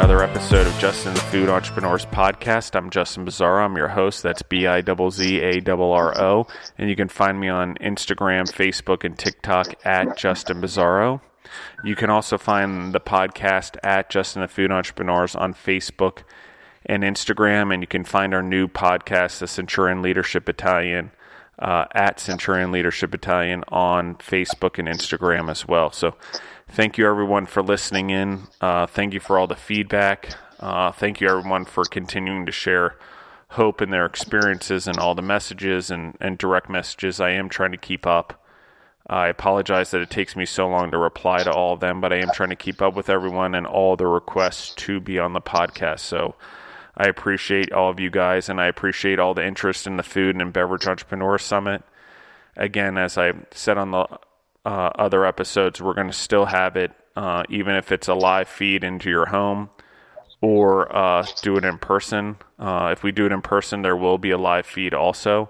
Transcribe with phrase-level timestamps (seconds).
[0.00, 2.74] another episode of Justin the Food Entrepreneurs Podcast.
[2.74, 3.66] I'm Justin Bizzarro.
[3.66, 4.22] I'm your host.
[4.22, 6.46] That's B I Z A R O.
[6.78, 11.20] And you can find me on Instagram, Facebook, and TikTok at Justin Bizzarro.
[11.84, 16.22] You can also find the podcast at Justin the Food Entrepreneurs on Facebook
[16.86, 17.70] and Instagram.
[17.70, 21.10] And you can find our new podcast, the Centurion Leadership Battalion,
[21.58, 25.92] uh, at Centurion Leadership Battalion on Facebook and Instagram as well.
[25.92, 26.14] So
[26.70, 28.46] thank you everyone for listening in.
[28.60, 30.30] Uh, thank you for all the feedback.
[30.58, 32.96] Uh, thank you everyone for continuing to share
[33.50, 37.20] hope in their experiences and all the messages and, and direct messages.
[37.20, 38.44] I am trying to keep up.
[39.08, 42.12] I apologize that it takes me so long to reply to all of them, but
[42.12, 45.32] I am trying to keep up with everyone and all the requests to be on
[45.32, 46.00] the podcast.
[46.00, 46.36] So
[46.96, 50.40] I appreciate all of you guys and I appreciate all the interest in the Food
[50.40, 51.82] and Beverage Entrepreneur Summit.
[52.56, 54.06] Again, as I said on the
[54.64, 58.48] uh, other episodes, we're going to still have it, uh, even if it's a live
[58.48, 59.70] feed into your home
[60.40, 62.36] or uh, do it in person.
[62.58, 65.48] Uh, if we do it in person, there will be a live feed also.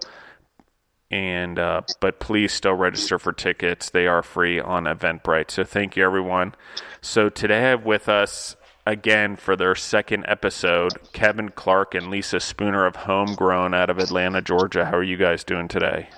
[1.10, 3.90] And uh, but please still register for tickets.
[3.90, 5.50] They are free on Eventbrite.
[5.50, 6.54] So thank you everyone.
[7.00, 8.54] So today I have with us
[8.86, 14.40] again for their second episode Kevin Clark and Lisa Spooner of Homegrown out of Atlanta,
[14.40, 14.84] Georgia.
[14.84, 16.10] How are you guys doing today?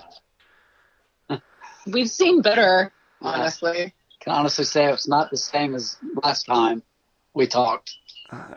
[1.87, 3.93] We've seen better, honestly.
[4.19, 6.81] Can honestly say it's not the same as last time
[7.33, 7.95] we talked.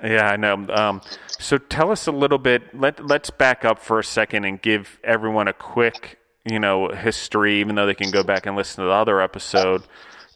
[0.02, 0.66] Yeah, I know.
[0.69, 1.02] Um,
[1.38, 2.78] so tell us a little bit.
[2.78, 7.60] Let Let's back up for a second and give everyone a quick, you know, history.
[7.60, 9.82] Even though they can go back and listen to the other episode,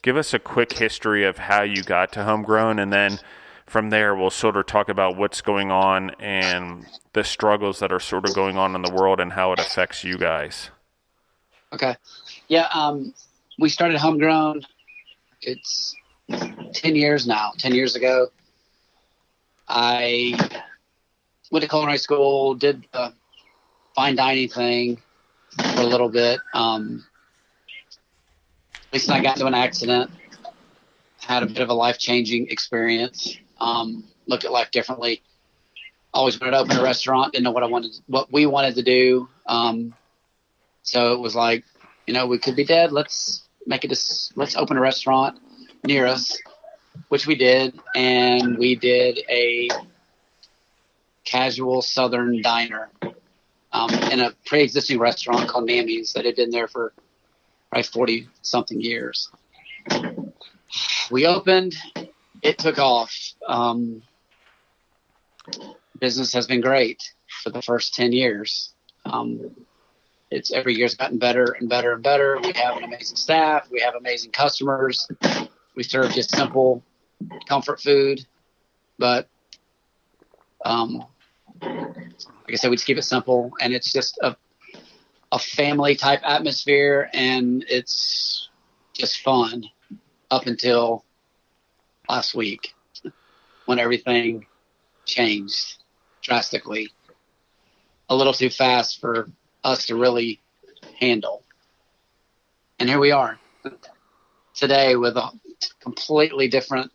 [0.01, 3.19] give us a quick history of how you got to Homegrown, and then
[3.65, 7.99] from there we'll sort of talk about what's going on and the struggles that are
[8.01, 10.69] sort of going on in the world and how it affects you guys.
[11.73, 11.95] Okay.
[12.51, 13.13] Yeah, um,
[13.59, 14.63] we started homegrown.
[15.41, 15.95] It's
[16.73, 17.51] ten years now.
[17.57, 18.27] Ten years ago,
[19.69, 20.37] I
[21.49, 23.13] went to culinary school, did the
[23.95, 24.97] fine dining thing
[25.75, 26.41] for a little bit.
[26.53, 27.05] Um,
[28.91, 30.11] Lisa and I got into an accident,
[31.21, 33.37] had a bit of a life changing experience.
[33.61, 35.21] Um, looked at life differently.
[36.13, 37.31] Always wanted to open a restaurant.
[37.31, 39.29] Didn't know what I wanted, what we wanted to do.
[39.45, 39.93] Um,
[40.83, 41.63] so it was like
[42.07, 42.91] you know, we could be dead.
[42.91, 43.91] Let's make it.
[43.91, 43.97] A,
[44.35, 45.39] let's open a restaurant
[45.85, 46.37] near us,
[47.09, 49.69] which we did, and we did a
[51.23, 52.89] casual Southern diner
[53.71, 56.93] um, in a pre-existing restaurant called Nammy's that had been there for
[57.69, 59.29] probably forty something years.
[61.09, 61.75] We opened.
[62.41, 63.13] It took off.
[63.47, 64.01] Um,
[65.99, 67.13] business has been great
[67.43, 68.73] for the first ten years.
[69.05, 69.55] Um,
[70.31, 72.39] it's every year's gotten better and better and better.
[72.41, 73.67] We have an amazing staff.
[73.69, 75.07] We have amazing customers.
[75.75, 76.83] We serve just simple
[77.47, 78.25] comfort food,
[78.97, 79.29] but
[80.65, 81.05] um,
[81.61, 84.35] like I said, we just keep it simple, and it's just a
[85.33, 88.49] a family type atmosphere, and it's
[88.93, 89.63] just fun
[90.29, 91.05] up until
[92.09, 92.73] last week
[93.65, 94.45] when everything
[95.05, 95.83] changed
[96.21, 96.89] drastically,
[98.09, 99.29] a little too fast for
[99.63, 100.39] us to really
[100.99, 101.43] handle.
[102.79, 103.39] And here we are
[104.55, 105.29] today with a
[105.79, 106.91] completely different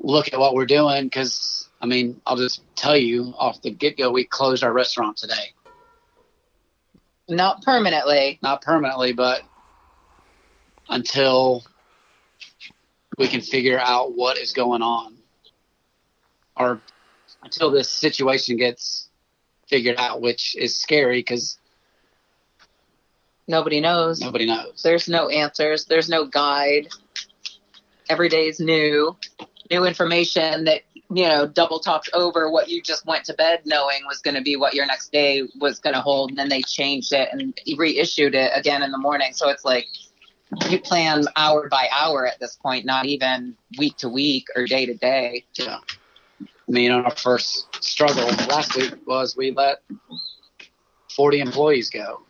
[0.00, 3.98] look at what we're doing because I mean, I'll just tell you off the get
[3.98, 5.52] go, we closed our restaurant today.
[7.28, 8.38] Not permanently.
[8.42, 9.42] Not permanently, but
[10.88, 11.62] until
[13.18, 15.16] we can figure out what is going on
[16.56, 16.80] or
[17.42, 19.08] until this situation gets
[19.74, 21.58] figured out, which is scary because
[23.48, 24.20] nobody knows.
[24.20, 24.82] Nobody knows.
[24.84, 25.86] There's no answers.
[25.86, 26.86] There's no guide.
[28.08, 29.16] Every day is new,
[29.72, 34.02] new information that you know double talked over what you just went to bed knowing
[34.06, 36.62] was going to be what your next day was going to hold, and then they
[36.62, 39.32] changed it and reissued it again in the morning.
[39.32, 39.88] So it's like
[40.70, 44.86] you plan hour by hour at this point, not even week to week or day
[44.86, 45.44] to day.
[45.54, 45.78] Yeah.
[46.68, 49.82] I mean, our first struggle last week was we let
[51.14, 52.22] 40 employees go,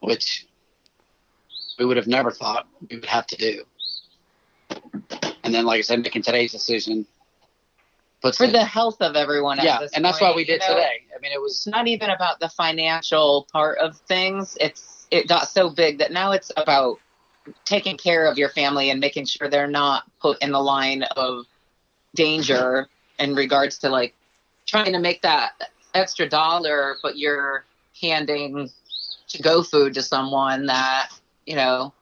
[0.00, 0.46] which
[1.78, 3.64] we would have never thought we would have to do.
[5.42, 7.06] And then, like I said, making today's decision
[8.22, 9.58] puts for it, the health of everyone.
[9.60, 11.02] Yeah, and point, that's what we did you know, today.
[11.14, 14.56] I mean, it was not even about the financial part of things.
[14.60, 16.98] It's it got so big that now it's about
[17.64, 21.44] taking care of your family and making sure they're not put in the line of
[22.14, 22.88] danger
[23.18, 24.14] in regards to like
[24.66, 27.64] trying to make that extra dollar, but you're
[28.00, 28.70] handing
[29.28, 31.10] to go food to someone that,
[31.46, 31.92] you know,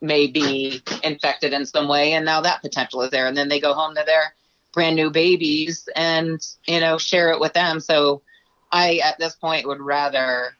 [0.00, 3.26] may be infected in some way and now that potential is there.
[3.26, 4.34] And then they go home to their
[4.76, 7.80] brand new babies and you know share it with them.
[7.80, 8.22] So
[8.70, 10.54] i at this point would rather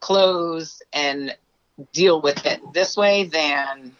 [0.00, 1.36] close and
[1.92, 3.94] deal with it this way than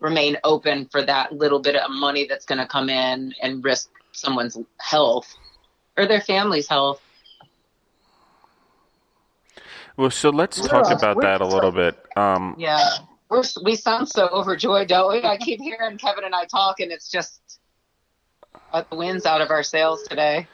[0.00, 3.90] remain open for that little bit of money that's going to come in and risk
[4.12, 5.36] someone's health
[5.96, 7.00] or their family's health
[9.96, 12.98] well so let's talk about that a little bit um, yeah
[13.30, 15.22] we're, we sound so overjoyed, don't we?
[15.22, 17.60] I keep hearing Kevin and I talk, and it's just
[18.72, 20.48] uh, the winds out of our sails today.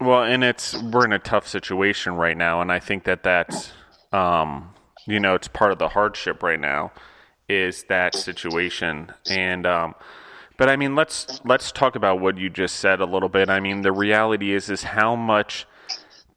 [0.00, 3.72] Well, and it's we're in a tough situation right now, and I think that that's
[4.12, 4.74] um,
[5.06, 6.92] you know it's part of the hardship right now
[7.48, 9.94] is that situation, and um,
[10.56, 13.48] but I mean let's let's talk about what you just said a little bit.
[13.48, 15.66] I mean the reality is is how much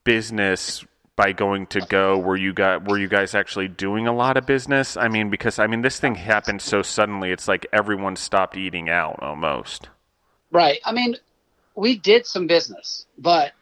[0.04, 0.86] business
[1.16, 4.46] by going to go were you got were you guys actually doing a lot of
[4.46, 4.96] business?
[4.96, 8.90] I mean because i mean this thing happened so suddenly it's like everyone stopped eating
[8.90, 9.90] out almost.
[10.52, 10.80] Right.
[10.86, 11.18] I mean
[11.76, 13.54] we did some business but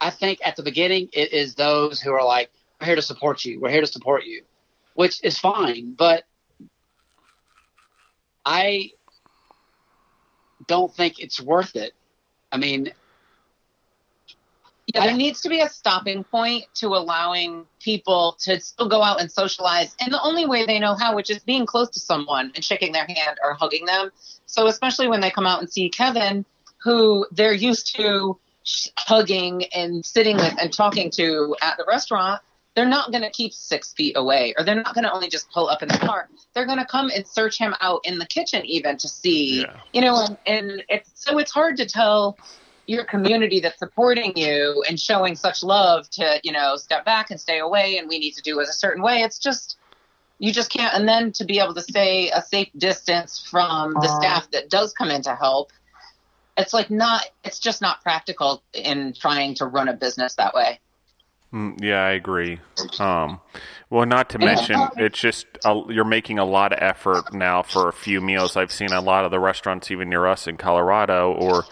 [0.00, 2.50] i think at the beginning it is those who are like
[2.84, 3.60] here to support you.
[3.60, 4.42] We're here to support you
[4.94, 6.24] which is fine but
[8.44, 8.90] i
[10.68, 11.92] don't think it's worth it.
[12.52, 12.92] I mean
[14.94, 19.20] yeah, there needs to be a stopping point to allowing people to still go out
[19.20, 19.94] and socialize.
[20.04, 22.92] In the only way they know how, which is being close to someone and shaking
[22.92, 24.10] their hand or hugging them.
[24.46, 26.44] So, especially when they come out and see Kevin,
[26.82, 28.38] who they're used to
[28.98, 32.42] hugging and sitting with and talking to at the restaurant,
[32.74, 35.50] they're not going to keep six feet away or they're not going to only just
[35.50, 36.28] pull up in the car.
[36.54, 39.76] They're going to come and search him out in the kitchen, even to see, yeah.
[39.92, 42.38] you know, and, and it's so it's hard to tell
[42.86, 47.40] your community that's supporting you and showing such love to you know step back and
[47.40, 49.78] stay away and we need to do it a certain way it's just
[50.38, 53.98] you just can't and then to be able to stay a safe distance from the
[54.00, 54.20] uh-huh.
[54.20, 55.70] staff that does come in to help
[56.56, 60.80] it's like not it's just not practical in trying to run a business that way
[61.52, 62.58] yeah i agree
[62.98, 63.40] um,
[63.90, 65.46] well not to mention it's just
[65.88, 69.24] you're making a lot of effort now for a few meals i've seen a lot
[69.24, 71.64] of the restaurants even near us in colorado or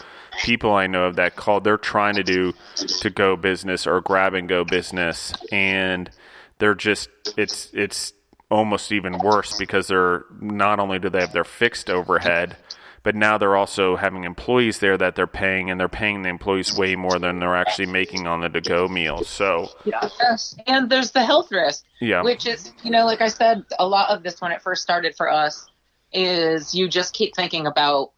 [0.42, 1.64] people I know of that called.
[1.64, 6.10] They're trying to do to go business or grab and go business, and
[6.58, 8.12] they're just it's it's
[8.50, 12.56] almost even worse because they're not only do they have their fixed overhead,
[13.02, 16.76] but now they're also having employees there that they're paying, and they're paying the employees
[16.76, 19.28] way more than they're actually making on the to-go meals.
[19.28, 23.64] So yes, and there's the health risk, yeah, which is you know, like I said,
[23.78, 25.66] a lot of this when it first started for us
[26.12, 28.10] is you just keep thinking about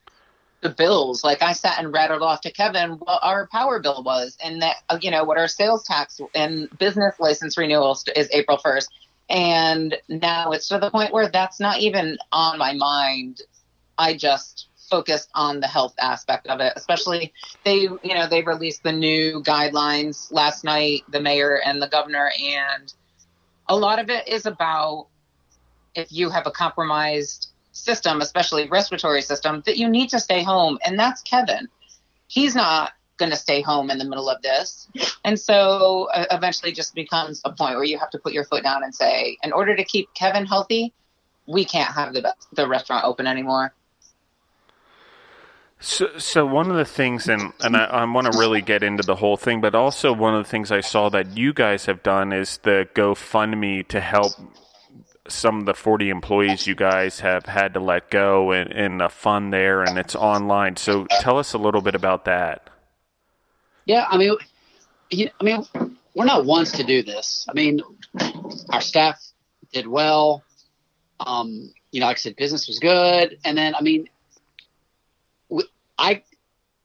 [0.63, 1.23] the bills.
[1.23, 4.77] Like I sat and rattled off to Kevin what our power bill was, and that
[4.89, 8.91] uh, you know what our sales tax and business license renewal is April first.
[9.29, 13.41] And now it's to the point where that's not even on my mind.
[13.99, 16.73] I just focused on the health aspect of it.
[16.77, 17.33] Especially
[17.65, 22.31] they, you know, they released the new guidelines last night, the mayor and the governor,
[22.39, 22.93] and
[23.69, 25.09] a lot of it is about
[25.95, 30.79] if you have a compromised system, especially respiratory system, that you need to stay home.
[30.85, 31.69] And that's Kevin.
[32.29, 34.89] He's not going to stay home in the middle of this.
[35.25, 38.63] And so uh, eventually just becomes a point where you have to put your foot
[38.63, 40.93] down and say, in order to keep Kevin healthy,
[41.47, 43.73] we can't have the, the restaurant open anymore.
[45.83, 49.03] So, so one of the things, and, and I, I want to really get into
[49.03, 52.05] the whole thing, but also one of the things I saw that you guys have
[52.05, 54.31] done is the GoFundMe to help
[55.27, 59.09] some of the 40 employees you guys have had to let go and, and the
[59.09, 60.77] fund there and it's online.
[60.77, 62.71] So tell us a little bit about that.
[63.85, 64.37] Yeah, I mean,
[65.13, 65.67] I mean,
[66.15, 67.45] we're not ones to do this.
[67.49, 67.81] I mean,
[68.71, 69.21] our staff
[69.73, 70.45] did well.
[71.19, 73.39] Um, you know, like I said, business was good.
[73.45, 74.09] And then, I mean,
[76.03, 76.23] I,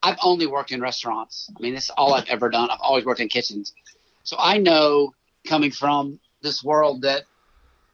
[0.04, 1.50] I've only worked in restaurants.
[1.58, 2.70] I mean, this is all I've ever done.
[2.70, 3.74] I've always worked in kitchens.
[4.24, 5.14] So I know
[5.46, 7.24] coming from this world that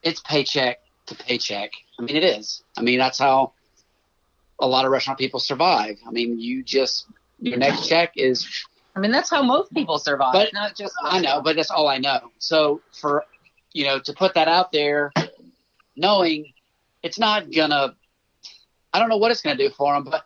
[0.04, 1.72] it's paycheck to paycheck.
[1.98, 2.64] I mean, it is.
[2.78, 3.54] I mean, that's how
[4.60, 5.98] a lot of restaurant people survive.
[6.06, 7.08] I mean, you just
[7.40, 8.66] your next check is.
[8.96, 10.34] I mean, that's how most people survive.
[10.34, 10.94] But not just.
[11.02, 12.32] I know, but that's all I know.
[12.40, 13.26] So for
[13.72, 15.14] you know to put that out there,
[15.96, 16.54] knowing
[17.02, 17.96] it's not gonna,
[18.94, 20.26] I don't know what it's gonna do for them, but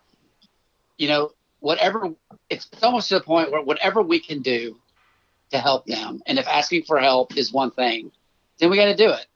[0.98, 2.10] you know whatever
[2.50, 4.78] it's almost to the point where whatever we can do
[5.50, 8.12] to help them, and if asking for help is one thing,
[8.58, 9.26] then we got to do it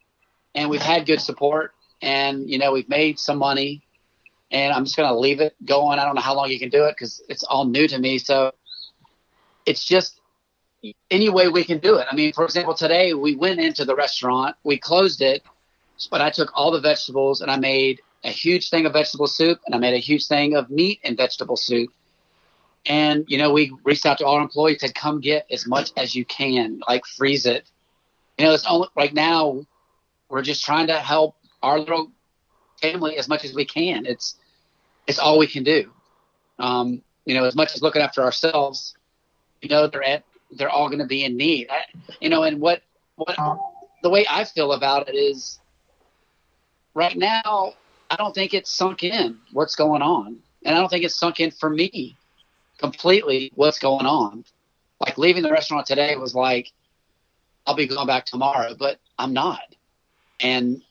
[0.54, 3.82] and we've had good support, and you know we've made some money,
[4.50, 5.98] and I'm just going to leave it going.
[5.98, 8.18] I don't know how long you can do it because it's all new to me.
[8.18, 8.52] So
[9.66, 10.20] it's just
[11.10, 12.06] any way we can do it.
[12.10, 15.42] I mean, for example, today we went into the restaurant, we closed it,
[16.10, 19.60] but I took all the vegetables and I made a huge thing of vegetable soup
[19.66, 21.90] and I made a huge thing of meat and vegetable soup.
[22.86, 25.90] And, you know, we reached out to all our employees, said, come get as much
[25.96, 27.64] as you can, like freeze it.
[28.38, 29.64] You know, it's only right now
[30.28, 32.10] we're just trying to help our little
[32.80, 34.06] family as much as we can.
[34.06, 34.36] It's,
[35.06, 35.92] it's all we can do.
[36.58, 38.94] Um, you know, as much as looking after ourselves,
[39.60, 41.68] you know, they're at, they're all going to be in need.
[41.70, 41.84] I,
[42.20, 42.82] you know, and what,
[43.16, 43.36] what,
[44.02, 45.60] the way I feel about it is
[46.94, 47.74] right now,
[48.12, 50.36] I don't think it's sunk in what's going on.
[50.66, 52.14] And I don't think it's sunk in for me
[52.76, 54.44] completely what's going on.
[55.00, 56.70] Like leaving the restaurant today was like,
[57.66, 59.62] I'll be going back tomorrow, but I'm not.
[60.40, 60.82] And,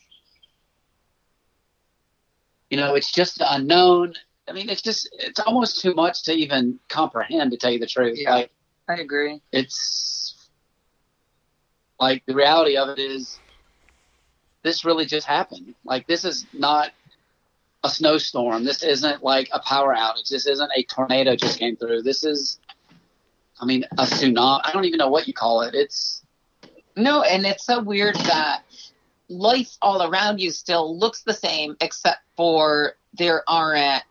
[2.71, 4.15] you know, it's just the unknown.
[4.49, 7.85] I mean, it's just, it's almost too much to even comprehend, to tell you the
[7.85, 8.17] truth.
[8.19, 8.33] Yeah.
[8.33, 8.51] Like,
[8.89, 9.39] I agree.
[9.51, 10.49] it's
[11.99, 13.37] like the reality of it is
[14.63, 15.75] this really just happened.
[15.85, 16.91] Like this is not
[17.83, 18.63] a snowstorm.
[18.63, 20.29] This isn't like a power outage.
[20.29, 22.03] This isn't a tornado just came through.
[22.03, 22.59] This is,
[23.59, 24.61] I mean, a tsunami.
[24.63, 25.73] I don't even know what you call it.
[25.73, 26.23] It's
[26.95, 28.63] No, and it's so weird that
[29.29, 34.03] life all around you still looks the same, except for there aren't,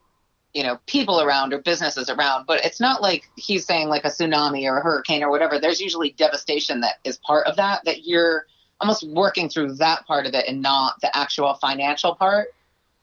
[0.53, 2.47] you know, people around or businesses around.
[2.47, 5.61] But it's not like he's saying like a tsunami or a hurricane or whatever.
[5.61, 8.47] There's usually devastation that is part of that, that you're
[8.81, 12.49] almost working through that part of it and not the actual financial part.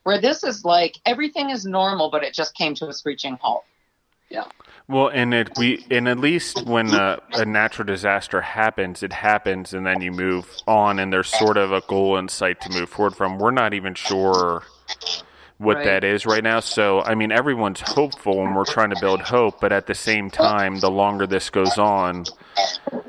[0.08, 3.66] Where this is like everything is normal, but it just came to a screeching halt.
[4.30, 4.46] Yeah.
[4.88, 9.74] Well, and it we and at least when a, a natural disaster happens, it happens,
[9.74, 12.88] and then you move on, and there's sort of a goal in sight to move
[12.88, 13.38] forward from.
[13.38, 14.64] We're not even sure
[15.58, 15.86] what Right.
[15.86, 16.60] that is right now.
[16.60, 20.30] So, I mean, everyone's hopeful, and we're trying to build hope, but at the same
[20.30, 22.26] time, the longer this goes on,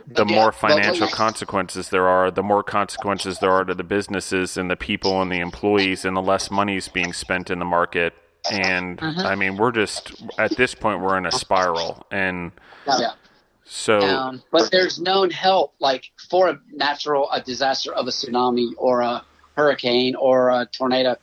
[0.06, 4.56] the Yeah, more financial consequences there are, the more consequences there are to the businesses
[4.56, 7.66] and the people and the employees, and the less money is being spent in the
[7.66, 8.14] market.
[8.50, 9.20] And mm-hmm.
[9.20, 12.52] I mean, we're just at this point we're in a spiral, and
[12.86, 13.10] yeah.
[13.64, 14.42] so Down.
[14.50, 19.22] But there's known help, like for a natural a disaster of a tsunami or a
[19.54, 21.16] hurricane or a tornado.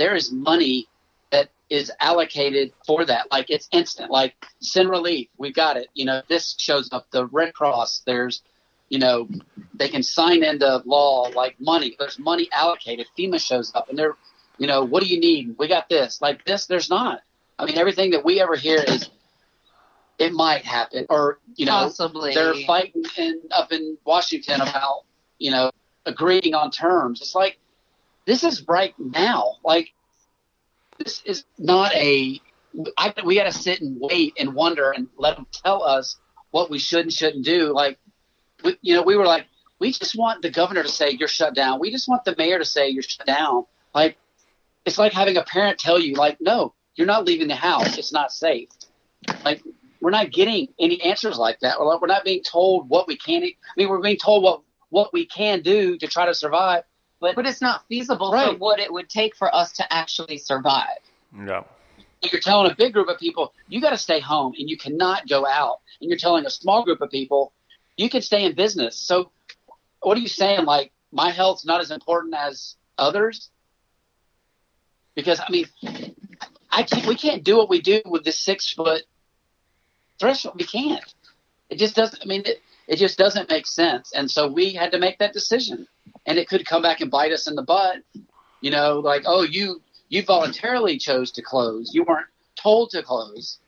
[0.00, 0.88] There is money
[1.30, 3.30] that is allocated for that.
[3.30, 4.10] Like it's instant.
[4.10, 5.88] Like send relief, we got it.
[5.92, 7.10] You know, this shows up.
[7.10, 8.02] The Red Cross.
[8.06, 8.42] There's,
[8.88, 9.28] you know,
[9.74, 11.96] they can sign into law like money.
[11.98, 13.08] There's money allocated.
[13.16, 14.16] FEMA shows up and they're,
[14.56, 15.54] you know, what do you need?
[15.58, 16.22] We got this.
[16.22, 17.20] Like this, there's not.
[17.58, 19.10] I mean, everything that we ever hear is
[20.18, 22.32] it might happen, or you know, Possibly.
[22.32, 25.04] they're fighting in, up in Washington about,
[25.38, 25.70] you know,
[26.06, 27.20] agreeing on terms.
[27.20, 27.58] It's like,
[28.30, 29.56] this is right now.
[29.64, 29.88] Like,
[30.98, 32.40] this is not a,
[32.96, 36.16] I, we got to sit and wait and wonder and let them tell us
[36.52, 37.74] what we should and shouldn't do.
[37.74, 37.98] Like,
[38.62, 39.46] we, you know, we were like,
[39.80, 41.80] we just want the governor to say you're shut down.
[41.80, 43.64] We just want the mayor to say you're shut down.
[43.92, 44.16] Like,
[44.84, 47.98] it's like having a parent tell you, like, no, you're not leaving the house.
[47.98, 48.68] It's not safe.
[49.44, 49.60] Like,
[50.00, 51.80] we're not getting any answers like that.
[51.80, 53.42] We're, like, we're not being told what we can.
[53.42, 54.60] I mean, we're being told what
[54.90, 56.84] what we can do to try to survive.
[57.20, 60.98] But but it's not feasible for what it would take for us to actually survive.
[61.32, 61.66] no.
[62.22, 65.28] you're telling a big group of people you got to stay home and you cannot
[65.28, 67.52] go out, and you're telling a small group of people
[67.96, 68.96] you can stay in business.
[68.96, 69.30] So,
[70.00, 70.64] what are you saying?
[70.64, 73.50] Like, my health's not as important as others?
[75.14, 75.66] Because I mean,
[76.70, 77.06] I can't.
[77.06, 79.02] We can't do what we do with this six foot
[80.18, 80.54] threshold.
[80.56, 81.02] We can't.
[81.68, 82.22] It just doesn't.
[82.22, 84.12] I mean, it, it just doesn't make sense.
[84.12, 85.86] And so we had to make that decision,
[86.26, 87.98] and it could come back and bite us in the butt.
[88.60, 91.94] You know, like, oh, you you voluntarily chose to close.
[91.94, 92.26] You weren't
[92.60, 93.58] told to close.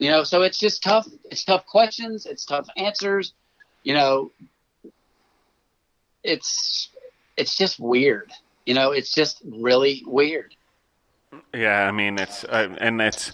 [0.00, 1.06] You know, so it's just tough.
[1.30, 2.26] It's tough questions.
[2.26, 3.34] It's tough answers.
[3.84, 4.32] You know,
[6.24, 6.88] it's
[7.36, 8.32] it's just weird.
[8.66, 10.56] You know, it's just really weird.
[11.54, 13.30] Yeah, I mean it's uh, and it's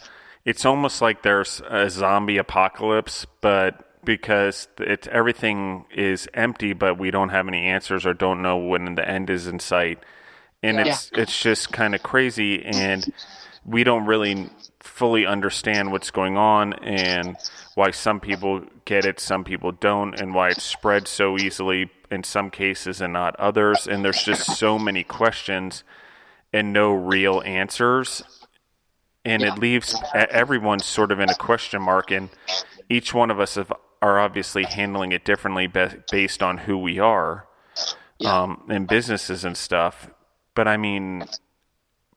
[0.48, 7.10] it's almost like there's a zombie apocalypse, but because it's everything is empty, but we
[7.10, 9.98] don't have any answers or don't know when the end is in sight,
[10.62, 13.12] and it's it's just kind of crazy, and
[13.66, 14.48] we don't really
[14.80, 17.36] fully understand what's going on and
[17.74, 22.24] why some people get it, some people don't, and why it's spread so easily in
[22.24, 25.84] some cases and not others, and there's just so many questions
[26.54, 28.22] and no real answers
[29.28, 29.52] and Yeah.
[29.52, 32.30] it leaves everyone sort of in a question mark and
[32.88, 35.66] each one of us have, are obviously handling it differently
[36.10, 37.46] based on who we are
[38.18, 38.42] Yeah.
[38.42, 40.10] um, in businesses and stuff
[40.54, 41.24] but i mean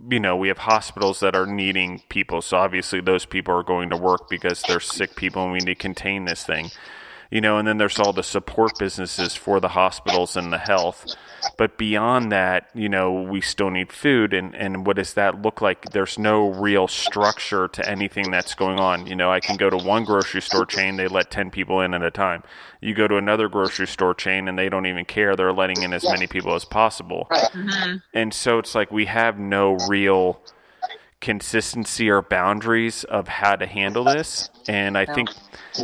[0.09, 2.41] you know, we have hospitals that are needing people.
[2.41, 5.65] So obviously those people are going to work because they're sick people and we need
[5.65, 6.71] to contain this thing.
[7.31, 11.05] You know, and then there's all the support businesses for the hospitals and the health.
[11.57, 15.61] But beyond that, you know, we still need food and, and what does that look
[15.61, 15.91] like?
[15.91, 19.07] There's no real structure to anything that's going on.
[19.07, 21.93] You know, I can go to one grocery store chain, they let 10 people in
[21.93, 22.43] at a time.
[22.81, 25.35] You go to another grocery store chain and they don't even care.
[25.35, 27.27] They're letting in as many people as possible.
[27.31, 27.97] Mm-hmm.
[28.13, 30.41] And so it's like we have no real
[31.21, 34.49] consistency or boundaries of how to handle this.
[34.67, 35.29] And I think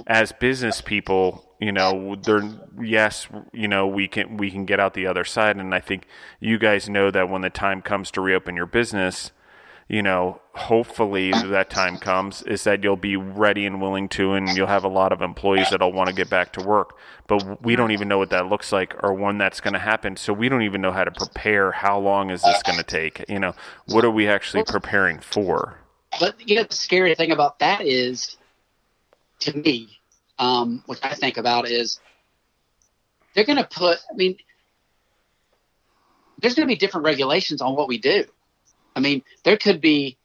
[0.07, 2.43] as business people, you know, they're
[2.81, 6.05] yes, you know, we can we can get out the other side and I think
[6.39, 9.31] you guys know that when the time comes to reopen your business,
[9.89, 14.49] you know, hopefully that time comes is that you'll be ready and willing to and
[14.49, 16.97] you'll have a lot of employees that'll want to get back to work.
[17.27, 20.17] But we don't even know what that looks like or when that's going to happen.
[20.17, 21.71] So we don't even know how to prepare.
[21.71, 23.23] How long is this going to take?
[23.29, 23.53] You know,
[23.87, 25.79] what are we actually preparing for?
[26.19, 28.35] But you know, the scary thing about that is,
[29.41, 29.99] to me,
[30.37, 31.99] um, which I think about is
[33.33, 33.99] they're going to put.
[34.11, 34.37] I mean,
[36.39, 38.25] there's going to be different regulations on what we do.
[38.97, 40.17] I mean, there could be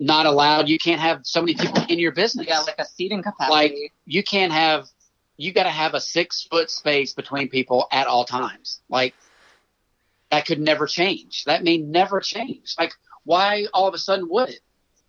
[0.00, 0.68] not allowed.
[0.68, 2.48] You can't have so many people in your business.
[2.48, 3.52] Yeah, like a seating capacity.
[3.52, 4.88] Like you can't have.
[5.36, 8.80] You got to have a six foot space between people at all times.
[8.88, 9.14] Like
[10.32, 11.44] that could never change.
[11.44, 12.74] That may never change.
[12.76, 14.60] Like why all of a sudden would it?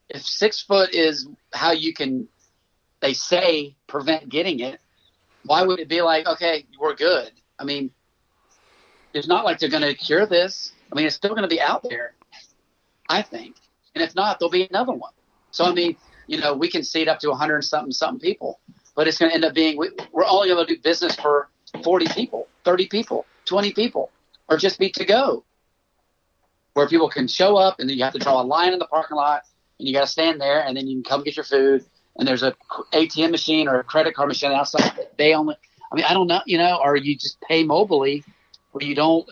[0.08, 2.28] If six foot is how you can,
[3.00, 4.80] they say prevent getting it.
[5.46, 7.32] Why would it be like okay, we're good?
[7.58, 7.90] I mean,
[9.16, 10.74] it's not like they're going to cure this.
[10.94, 12.14] I mean, it's still going to be out there,
[13.10, 13.56] I think.
[13.96, 15.12] And if not, there'll be another one.
[15.50, 15.98] So, I mean,
[16.28, 18.60] you know, we can seat up to 100 and something, something people,
[18.96, 21.50] but it's going to end up being, we, we're only going to do business for
[21.84, 24.12] 40 people, 30 people, 20 people,
[24.48, 25.44] or just be to go,
[26.74, 28.86] where people can show up and then you have to draw a line in the
[28.86, 29.44] parking lot
[29.80, 31.84] and you got to stand there and then you can come get your food.
[32.18, 32.56] And there's a
[32.94, 34.92] ATM machine or a credit card machine outside.
[35.18, 35.56] They only,
[35.92, 38.24] I mean, I don't know, you know, or you just pay mobily
[38.72, 39.28] where you don't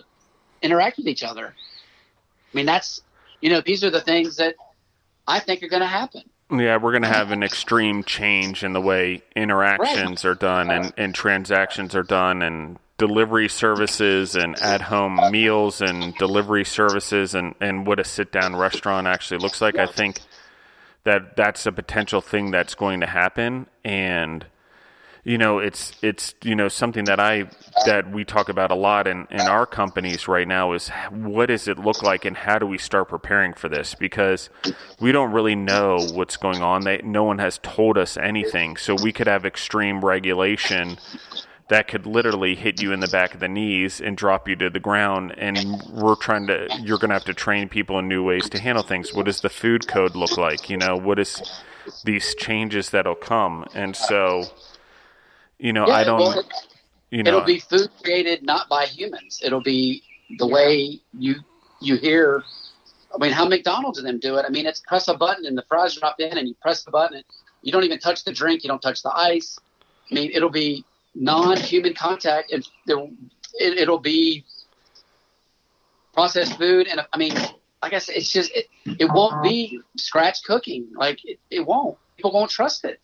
[0.62, 1.48] interact with each other.
[1.48, 3.02] I mean, that's,
[3.42, 4.56] you know, these are the things that
[5.28, 6.24] I think are going to happen.
[6.52, 10.94] Yeah, we're going to have an extreme change in the way interactions are done and,
[10.98, 17.56] and transactions are done and delivery services and at home meals and delivery services and,
[17.62, 19.78] and what a sit down restaurant actually looks like.
[19.78, 20.20] I think
[21.06, 23.68] that that's a potential thing that's going to happen.
[23.86, 24.46] And,
[25.24, 27.50] you know, it's, it's, you know, something that I,
[27.86, 31.68] that we talk about a lot in, in our companies right now is what does
[31.68, 33.94] it look like and how do we start preparing for this?
[33.94, 34.50] Because
[35.00, 36.82] we don't really know what's going on.
[36.82, 38.78] They, no one has told us anything.
[38.78, 40.98] So we could have extreme regulation
[41.70, 44.70] that could literally hit you in the back of the knees and drop you to
[44.70, 45.34] the ground.
[45.38, 48.60] And we're trying to, you're going to have to train people in new ways to
[48.60, 49.14] handle things.
[49.14, 50.70] What does the food code look like?
[50.70, 51.42] You know, what is
[52.04, 53.66] these changes that'll come?
[53.74, 54.44] And so,
[55.62, 56.44] you know, Yeah, I don't, well,
[57.12, 59.40] you know, It'll be food created not by humans.
[59.44, 60.04] It'll be
[60.38, 61.36] the way you
[61.80, 62.44] you hear.
[63.14, 64.46] I mean, how McDonald's and them do it.
[64.46, 66.92] I mean, it's press a button and the fries drop in, and you press the
[66.92, 67.18] button.
[67.18, 67.26] And
[67.62, 68.64] you don't even touch the drink.
[68.64, 69.60] You don't touch the ice.
[70.10, 72.98] I mean, it'll be non-human contact, and there,
[73.60, 74.46] it, it'll be
[76.14, 76.88] processed food.
[76.88, 77.34] And I mean,
[77.84, 80.88] like I said, it's just it, it won't be scratch cooking.
[80.96, 81.98] Like it, it won't.
[82.16, 83.00] People won't trust it.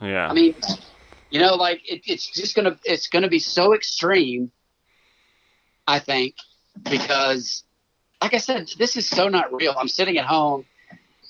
[0.00, 0.28] yeah.
[0.28, 0.54] I mean,
[1.30, 4.50] you know, like it, it's just gonna it's gonna be so extreme.
[5.86, 6.34] I think
[6.82, 7.64] because,
[8.20, 9.74] like I said, this is so not real.
[9.76, 10.64] I'm sitting at home,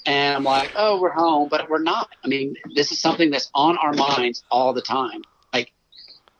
[0.06, 2.08] and I'm like, oh, we're home, but we're not.
[2.24, 5.22] I mean, this is something that's on our minds all the time.
[5.52, 5.72] Like,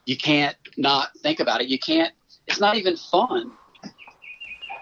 [0.07, 1.69] you can't not think about it.
[1.69, 2.13] You can't.
[2.47, 3.53] It's not even fun.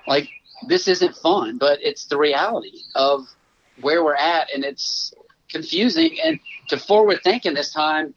[0.07, 0.29] Like,
[0.69, 3.27] this isn't fun, but it's the reality of
[3.81, 5.13] where we're at, and it's
[5.49, 8.15] confusing and to forward thinking this time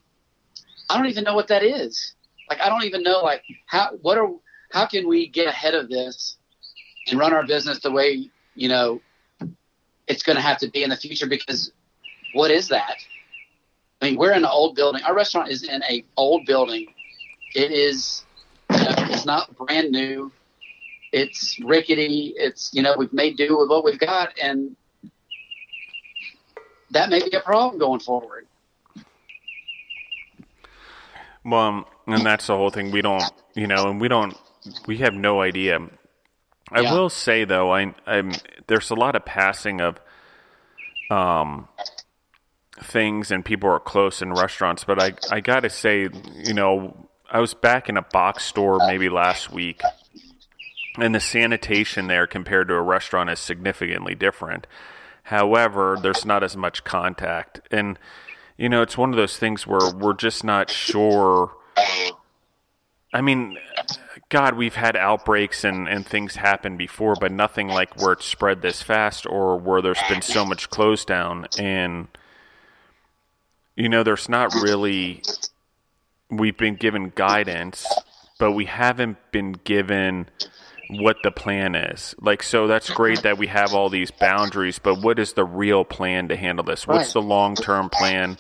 [0.92, 2.16] I don't even know what that is.
[2.50, 4.30] Like I don't even know like how what are
[4.72, 6.36] how can we get ahead of this
[7.08, 9.02] and run our business the way you know
[10.08, 11.72] it's going to have to be in the future because
[12.34, 12.98] what is that?
[14.02, 15.02] I mean, we're in an old building.
[15.04, 16.88] Our restaurant is in a old building.
[17.56, 18.26] It is
[18.72, 20.32] you know, it's not brand new.
[21.14, 22.34] It's rickety.
[22.36, 24.76] It's you know we've made do with what we've got, and
[26.90, 28.48] that may be a problem going forward.
[31.44, 32.92] Well, um, and that's the whole thing.
[32.92, 33.24] We don't,
[33.56, 34.36] you know, and we don't,
[34.88, 35.80] we have no idea.
[36.72, 36.94] I Yeah.
[36.94, 38.34] will say though, I, I'm
[38.68, 40.00] there's a lot of passing of,
[41.10, 41.68] um,
[42.84, 47.10] things and people are close in restaurants, but I, I got to say, you know,
[47.30, 49.82] I was back in a box store maybe last week,
[50.98, 54.68] and the sanitation there compared to a restaurant is significantly different.
[55.24, 57.62] However, there's not as much contact.
[57.72, 57.98] And,
[58.62, 61.52] you know, it's one of those things where we're just not sure.
[63.12, 63.58] I mean,
[64.30, 68.62] God, we've had outbreaks and, and things happen before, but nothing like where it's spread
[68.62, 71.48] this fast or where there's been so much close down.
[71.58, 72.08] And,
[73.76, 75.24] you know, there's not really,
[76.30, 77.84] we've been given guidance,
[78.38, 80.30] but we haven't been given
[80.92, 82.16] what the plan is.
[82.20, 85.84] Like, so that's great that we have all these boundaries, but what is the real
[85.86, 86.86] plan to handle this?
[86.88, 87.14] What's Right.
[87.14, 88.38] the long term plan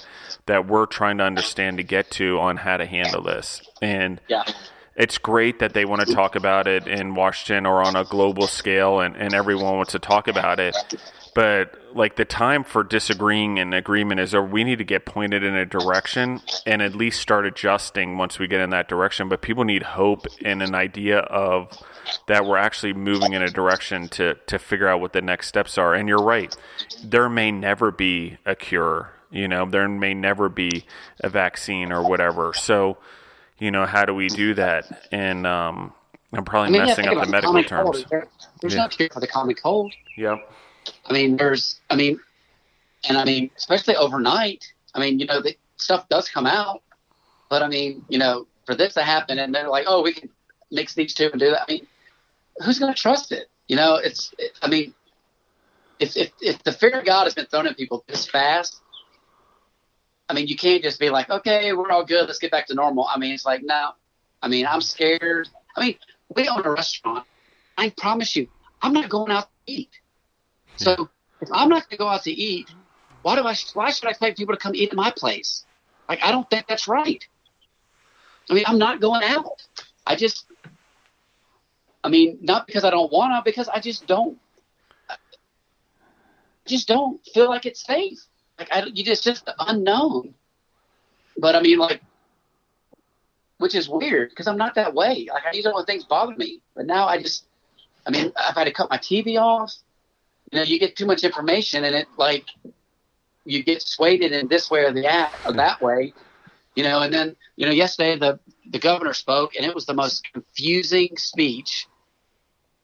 [0.48, 3.62] that we're trying to understand to get to on how to handle this?
[3.82, 4.44] And Yeah.
[4.96, 8.48] it's great that they want to talk about it in Washington or on a global
[8.48, 10.76] scale and, and everyone wants to talk about it.
[11.34, 15.44] But like the time for disagreeing and agreement is or we need to get pointed
[15.44, 19.30] in a direction and at least start adjusting once we get in that direction.
[19.30, 21.70] But people need hope and an idea of
[22.28, 25.78] that we're actually moving in a direction to, to figure out what the next steps
[25.78, 25.94] are.
[25.94, 26.56] And you're right.
[27.04, 29.12] There may never be a cure.
[29.32, 30.86] You know, there may never be
[31.22, 32.54] a vaccine or whatever.
[32.54, 32.98] So,
[33.60, 35.08] you know, how do we do that?
[35.12, 35.94] And um,
[36.34, 38.06] I'm probably I mean, messing up the medical common terms.
[38.10, 38.28] There-
[38.60, 38.82] there's Yeah.
[38.84, 39.94] no cure for the common cold.
[40.18, 40.38] Yep.
[41.08, 42.20] I mean, there's, I mean,
[43.08, 44.66] and I mean, especially overnight.
[44.94, 46.84] I mean, you know, the stuff does come out,
[47.50, 50.30] but I mean, you know, for this to happen, and they're like, oh, we can
[50.70, 51.64] mix these two and do that.
[51.68, 51.88] I mean,
[52.64, 53.50] who's going to trust it?
[53.68, 54.94] You know, it's, it, I mean,
[56.00, 58.82] if, if if the fear of God has been thrown at people this fast,
[60.28, 62.74] I mean, you can't just be like, okay, we're all good, let's get back to
[62.74, 63.08] normal.
[63.08, 63.92] I mean, it's like, no.
[64.42, 65.50] I mean, I'm scared.
[65.76, 65.96] I mean,
[66.36, 67.26] we own a restaurant.
[67.78, 68.48] I promise you,
[68.82, 69.90] I'm not going out to eat.
[70.78, 71.10] So
[71.42, 72.70] if I'm not going to go out to eat,
[73.22, 73.56] why do I?
[73.74, 75.66] Why should I expect people to come eat at my place?
[76.10, 77.26] Like I don't think that's right.
[78.50, 79.62] I mean, I'm not going out.
[80.06, 80.46] I just,
[82.04, 84.38] I mean, not because I don't want to, because I just don't,
[85.10, 85.16] I
[86.68, 88.20] just don't feel like it's safe.
[88.58, 90.34] Like I, you just just unknown.
[91.38, 92.02] But I mean, like,
[93.58, 95.28] which is weird because I'm not that way.
[95.32, 97.46] Like I usually when things bother me, but now I just,
[98.06, 99.74] I mean, I've had to cut my TV off
[100.52, 102.48] you know, you get too much information and it like
[103.46, 106.14] you get swayed in this way or the at or that way,
[106.76, 107.02] you know.
[107.02, 111.16] And then you know, yesterday the the governor spoke and it was the most confusing
[111.18, 111.88] speech.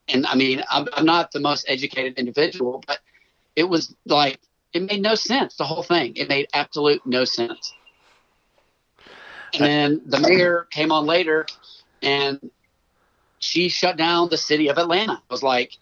[0.08, 3.00] And I mean, I'm, I'm not the most educated individual, but
[3.56, 4.39] it was like
[4.74, 5.56] it made no sense.
[5.56, 7.74] The whole thing it made absolute no sense.
[9.54, 11.46] And then the mayor came on later,
[12.02, 12.52] and
[13.39, 15.13] she shut down the city of Atlanta.
[15.13, 15.78] It was like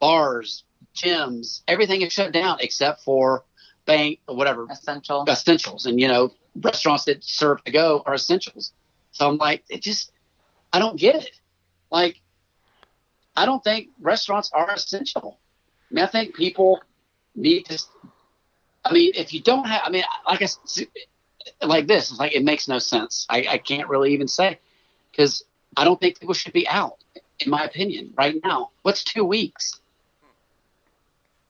[0.00, 3.44] bars, gyms, everything is shut down except for
[3.86, 5.24] bank or whatever Essential.
[5.28, 5.86] essentials.
[5.86, 8.72] And you know, restaurants that serve to go are essentials.
[9.12, 10.12] So I'm like, it just,
[10.72, 11.30] I don't get it.
[11.90, 12.20] Like,
[13.40, 15.38] I don't think restaurants are essential.
[15.90, 16.82] I mean, I think people
[17.34, 17.82] need to.
[18.84, 22.44] I mean, if you don't have, I mean, like I, like this, it's like it
[22.44, 23.26] makes no sense.
[23.30, 24.58] I, I can't really even say
[25.10, 25.42] because
[25.74, 26.98] I don't think people should be out.
[27.38, 29.80] In my opinion, right now, what's two weeks?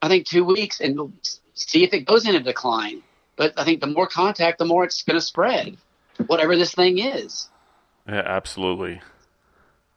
[0.01, 1.13] I think two weeks and
[1.55, 3.03] see if it goes into decline.
[3.35, 5.77] But I think the more contact, the more it's going to spread,
[6.29, 7.49] whatever this thing is.
[8.07, 9.01] Yeah, absolutely.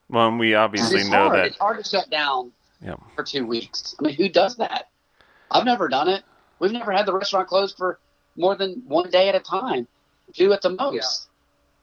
[0.10, 1.38] Well, and we 'Cause obviously it's know hard.
[1.38, 1.46] that.
[1.48, 2.96] It's hard to shut down Yeah.
[3.16, 3.96] for two weeks.
[4.00, 4.90] I mean, who does that?
[5.52, 6.24] I've never done it.
[6.60, 8.00] We've never had the restaurant closed for
[8.36, 9.88] more than one day at a time,
[10.34, 11.28] two at the most.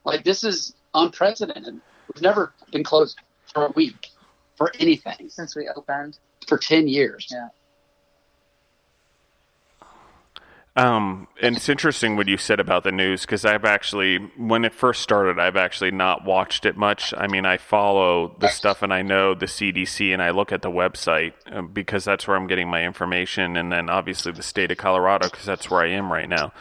[0.05, 1.81] Like this is unprecedented.
[2.13, 3.19] We've never been closed
[3.53, 4.09] for a week
[4.57, 6.19] for anything Since we opened.
[6.47, 7.29] for ten years.
[7.31, 7.49] Yeah.
[10.77, 14.73] Um, and it's interesting what you said about the news because I've actually, when it
[14.73, 17.13] first started, I've actually not watched it much.
[17.17, 20.63] I mean, I follow the stuff and I know the CDC and I look at
[20.63, 24.71] the website um, because that's where I'm getting my information, and then obviously the state
[24.71, 26.53] of Colorado because that's where I am right now.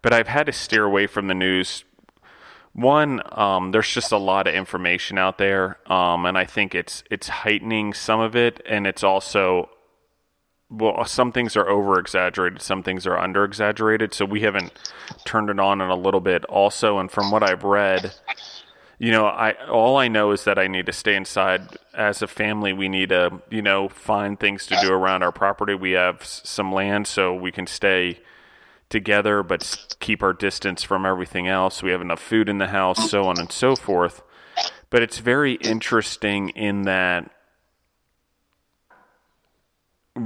[0.00, 1.84] But I've had to steer away from the news.
[2.72, 7.02] One, um, there's just a lot of information out there, um, and I think it's
[7.10, 9.68] it's heightening some of it, and it's also
[10.70, 14.12] well, uh, some things are over exaggerated, some things are under exaggerated.
[14.14, 14.72] So we haven't
[15.24, 16.44] turned it on in a little bit.
[16.46, 18.12] Also, and from what I've read,
[18.98, 21.62] you know, I all I know is that I need to stay inside.
[21.94, 25.74] As a family, we need to, you know, find things to do around our property.
[25.74, 28.20] We have some land, so we can stay
[28.90, 31.82] together, but keep our distance from everything else.
[31.82, 34.22] We have enough food in the house, so on and so forth.
[34.90, 37.30] But it's very interesting in that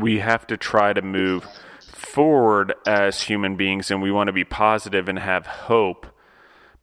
[0.00, 1.46] we have to try to move
[1.92, 6.06] forward as human beings and we want to be positive and have hope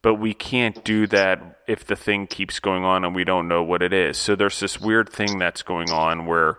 [0.01, 3.63] but we can't do that if the thing keeps going on and we don't know
[3.63, 4.17] what it is.
[4.17, 6.57] So there's this weird thing that's going on where,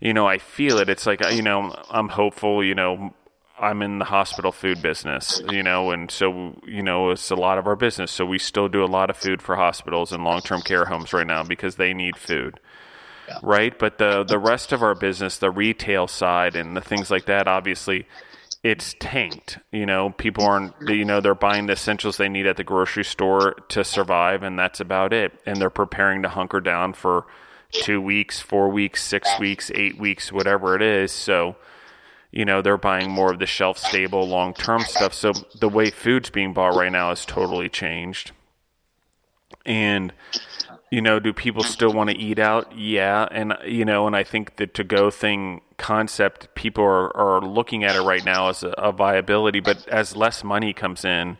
[0.00, 0.88] you know, I feel it.
[0.88, 3.14] It's like, you know, I'm hopeful, you know,
[3.58, 7.58] I'm in the hospital food business, you know, and so, you know, it's a lot
[7.58, 8.10] of our business.
[8.10, 11.12] So we still do a lot of food for hospitals and long term care homes
[11.12, 12.60] right now because they need food.
[13.30, 13.38] Yeah.
[13.42, 13.78] Right.
[13.78, 17.46] But the, the rest of our business, the retail side and the things like that,
[17.46, 18.06] obviously,
[18.64, 19.58] it's tanked.
[19.70, 23.04] You know, people aren't, you know, they're buying the essentials they need at the grocery
[23.04, 25.32] store to survive, and that's about it.
[25.46, 27.26] And they're preparing to hunker down for
[27.70, 31.12] two weeks, four weeks, six weeks, eight weeks, whatever it is.
[31.12, 31.54] So,
[32.32, 35.14] you know, they're buying more of the shelf stable, long term stuff.
[35.14, 38.32] So the way food's being bought right now has totally changed.
[39.64, 40.12] And,
[40.90, 42.76] you know, do people still want to eat out?
[42.76, 43.28] Yeah.
[43.30, 47.84] And, you know, and I think the to go thing concept, people are, are looking
[47.84, 49.60] at it right now as a, a viability.
[49.60, 51.38] But as less money comes in,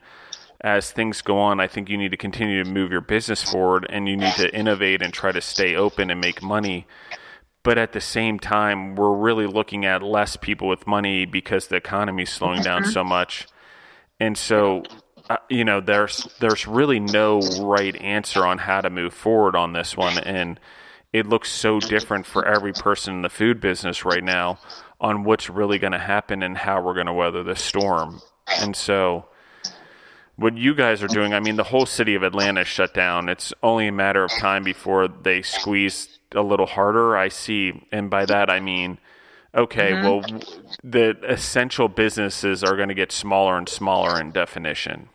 [0.60, 3.86] as things go on, I think you need to continue to move your business forward
[3.88, 6.86] and you need to innovate and try to stay open and make money.
[7.62, 11.76] But at the same time, we're really looking at less people with money because the
[11.76, 13.08] economy is slowing down so mm-hmm.
[13.08, 13.48] much.
[14.18, 14.82] And so,
[15.30, 19.72] uh, you know, there's there's really no right answer on how to move forward on
[19.72, 20.58] this one, and
[21.12, 24.58] it looks so different for every person in the food business right now
[25.00, 28.20] on what's really going to happen and how we're going to weather the storm.
[28.58, 29.26] And so,
[30.34, 33.28] what you guys are doing, I mean, the whole city of Atlanta is shut down.
[33.28, 37.16] It's only a matter of time before they squeeze a little harder.
[37.16, 38.98] I see, and by that I mean,
[39.54, 40.04] okay, mm-hmm.
[40.04, 40.40] well,
[40.82, 45.08] the essential businesses are going to get smaller and smaller in definition.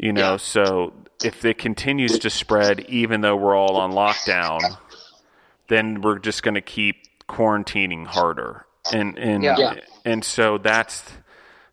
[0.00, 0.36] You know, yeah.
[0.38, 4.78] so if it continues to spread, even though we're all on lockdown,
[5.68, 6.96] then we're just going to keep
[7.28, 9.74] quarantining harder, and and yeah.
[10.06, 11.04] and so that's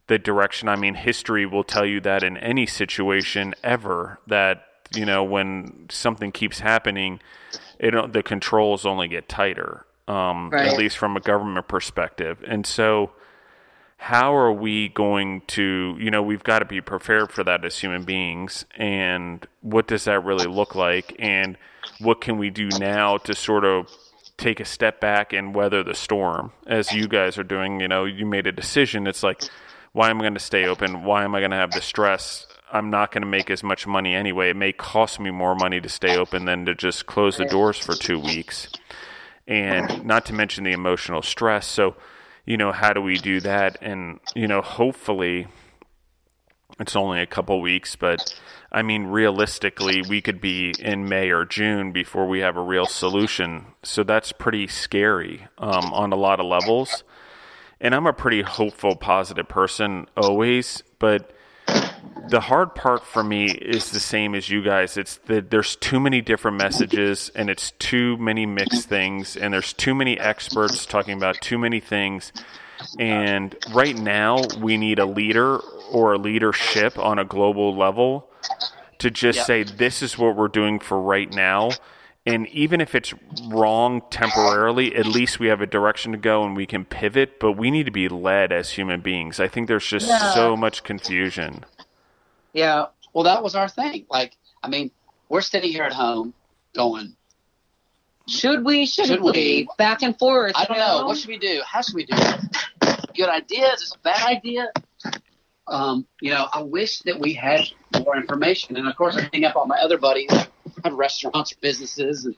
[0.07, 0.67] the direction.
[0.67, 5.85] I mean, history will tell you that in any situation ever, that you know when
[5.89, 7.21] something keeps happening,
[7.79, 9.85] it the controls only get tighter.
[10.09, 10.67] Um, right.
[10.67, 13.11] At least from a government perspective, and so
[13.97, 17.79] how are we going to you know we've got to be prepared for that as
[17.79, 21.57] human beings and what does that really look like and
[21.99, 23.89] what can we do now to sort of
[24.37, 28.05] take a step back and weather the storm as you guys are doing you know
[28.05, 29.41] you made a decision it's like
[29.97, 31.03] why am I going to stay open?
[31.03, 32.45] Why am I going to have the stress?
[32.71, 34.51] I'm not going to make as much money anyway.
[34.51, 37.79] It may cost me more money to stay open than to just close the doors
[37.79, 38.67] for two weeks.
[39.47, 41.65] And not to mention the emotional stress.
[41.65, 41.95] So,
[42.47, 43.77] you know, how do we do that?
[43.81, 45.45] And, you know, hopefully
[46.79, 48.33] it's only a couple weeks, but
[48.71, 52.87] I mean, realistically, we could be in May or June before we have a real
[52.87, 53.67] solution.
[53.83, 57.03] So that's pretty scary um, on a lot of levels
[57.79, 61.31] and I'm a pretty hopeful, positive person always, but
[62.29, 64.97] the hard part for me is the same as you guys.
[64.97, 69.73] It's that there's too many different messages and it's too many mixed things and there's
[69.73, 72.31] too many experts talking about too many things.
[72.99, 75.57] And right now we need a leader
[75.91, 78.29] or a leadership on a global level
[78.99, 79.45] to just yep.
[79.47, 81.71] say this is what we're doing for right now
[82.27, 83.13] and even if it's
[83.47, 87.39] wrong temporarily, at least we have a direction to go and we can pivot.
[87.39, 89.39] But we need to be led as human beings.
[89.39, 90.33] I think there's just yeah.
[90.33, 91.63] so much confusion.
[92.57, 92.87] Yeah.
[93.13, 94.05] Well, that was our thing.
[94.09, 94.91] Like, I mean,
[95.29, 96.33] we're sitting here at home
[96.75, 97.15] going,
[98.27, 98.85] should we?
[98.85, 99.31] Shouldn't should we?
[99.31, 99.67] we?
[99.77, 100.53] Back and forth.
[100.55, 101.01] I don't know.
[101.01, 101.07] know.
[101.07, 101.61] What should we do?
[101.65, 103.15] How should we do it?
[103.15, 103.73] Good idea?
[103.73, 104.71] Is this a bad idea?
[105.67, 107.61] Um, you know, I wish that we had
[108.03, 108.75] more information.
[108.75, 110.31] And of course, I hang up on my other buddies
[110.83, 112.35] have restaurants or businesses, and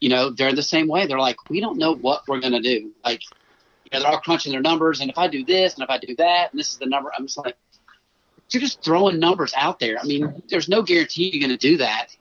[0.00, 1.06] you know they're the same way.
[1.06, 2.92] They're like, we don't know what we're gonna do.
[3.04, 3.22] Like,
[3.84, 5.98] you know, they're all crunching their numbers, and if I do this, and if I
[5.98, 7.56] do that, and this is the number, I'm just like,
[8.50, 9.98] you're just throwing numbers out there.
[9.98, 12.16] I mean, there's no guarantee you're gonna do that.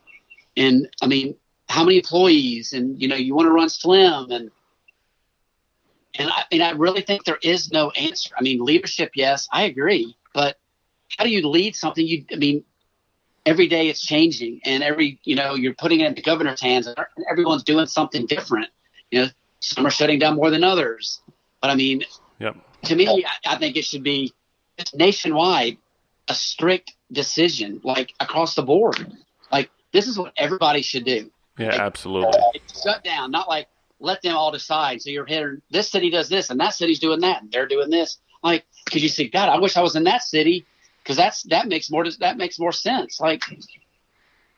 [0.58, 1.36] And I mean,
[1.70, 4.52] how many employees, and you know, you want to run slim, and
[6.16, 8.34] and I, and I really think there is no answer.
[8.38, 10.58] I mean, leadership, yes, I agree, but
[11.18, 12.06] how do you lead something?
[12.06, 12.64] You, I mean,
[13.46, 16.88] every day it's changing and every you know you're putting it in the governor's hands
[16.88, 16.98] and
[17.30, 18.68] everyone's doing something different
[19.12, 19.28] you know
[19.60, 21.22] some are shutting down more than others
[21.62, 22.04] but i mean
[22.40, 22.56] yep.
[22.84, 24.34] to me I, I think it should be
[24.94, 25.78] nationwide
[26.28, 29.14] a strict decision like across the board
[29.52, 32.40] like this is what everybody should do yeah like, absolutely
[32.84, 33.68] shut down not like
[34.00, 37.22] let them all decide so you're here this city does this and that city's doing
[37.22, 40.04] that and they're doing this like because you see god i wish i was in
[40.04, 40.66] that city
[41.06, 43.20] because that's that makes more that makes more sense.
[43.20, 43.44] Like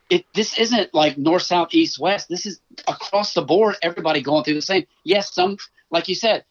[0.10, 2.30] it, this isn't like north, south, east, west.
[2.30, 3.76] This is across the board.
[3.82, 4.88] Everybody going through the same.
[5.04, 5.58] Yes, some
[5.92, 6.46] like you said,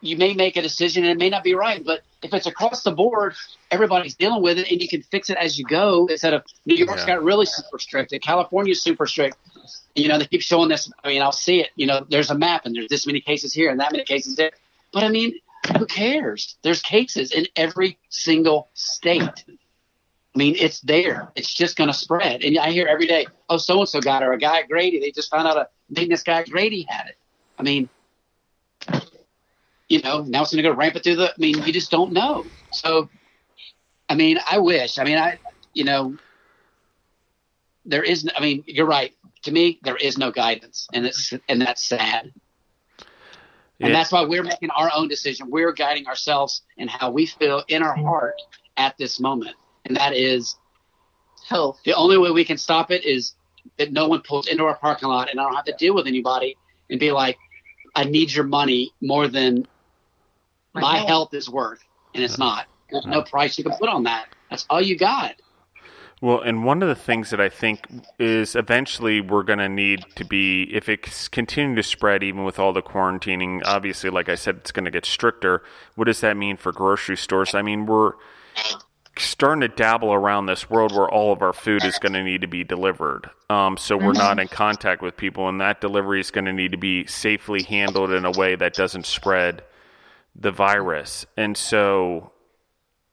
[0.00, 2.82] you may make a decision and it may not be right, but if it's across
[2.82, 3.34] the board,
[3.70, 6.74] everybody's dealing with it and you can fix it as you go instead of New
[6.74, 7.16] York's Yeah.
[7.16, 9.36] got really super strict and California's super strict.
[9.94, 10.90] You know, they keep showing this.
[11.04, 11.70] I mean, I'll see it.
[11.76, 14.36] You know, there's a map and there's this many cases here and that many cases
[14.36, 14.52] there.
[14.92, 15.34] But I mean,
[15.78, 16.56] who cares?
[16.62, 19.44] There's cases in every single state.
[20.34, 21.28] I mean, it's there.
[21.34, 22.42] It's just going to spread.
[22.44, 24.68] And I hear every day, oh, so and so got it, or a guy at
[24.68, 25.00] Grady.
[25.00, 27.16] They just found out a maintenance guy Grady had it.
[27.58, 27.88] I mean,
[29.90, 31.30] you know, now it's going to go rampant through the.
[31.30, 32.46] I mean, you just don't know.
[32.72, 33.10] So,
[34.08, 34.98] I mean, I wish.
[34.98, 35.38] I mean, I,
[35.74, 36.16] you know,
[37.84, 38.26] there is.
[38.34, 39.12] I mean, you're right.
[39.42, 42.32] To me, there is no guidance, and it's and that's sad.
[43.82, 45.50] And that's why we're making our own decision.
[45.50, 48.34] We're guiding ourselves and how we feel in our heart
[48.76, 50.56] at this moment, and that is
[51.48, 51.80] Health.
[51.84, 53.34] the only way we can stop it is
[53.78, 56.06] that no one pulls into our parking lot, and I don't have to deal with
[56.06, 56.58] anybody
[56.90, 57.38] and be like,
[57.96, 59.66] "I need your money more than
[60.74, 61.08] My my health.
[61.08, 61.82] health is worth,"
[62.14, 62.66] and it's uh, not.
[62.90, 63.24] There's no uh.
[63.24, 64.28] price you can put on that.
[64.50, 65.36] That's all you got.
[66.22, 67.86] Well, and one of the things that I think
[68.18, 72.58] is eventually we're going to need to be, if it's continuing to spread, even with
[72.58, 75.62] all the quarantining, obviously, like I said, it's going to get stricter.
[75.94, 77.54] What does that mean for grocery stores?
[77.54, 78.12] I mean, we're
[79.16, 82.42] starting to dabble around this world where all of our food is going to need
[82.42, 83.30] to be delivered.
[83.48, 84.40] Um, so we're not mm-hmm.
[84.40, 88.10] in contact with people, and that delivery is going to need to be safely handled
[88.12, 89.62] in a way that doesn't spread
[90.40, 91.26] the virus.
[91.36, 92.32] And so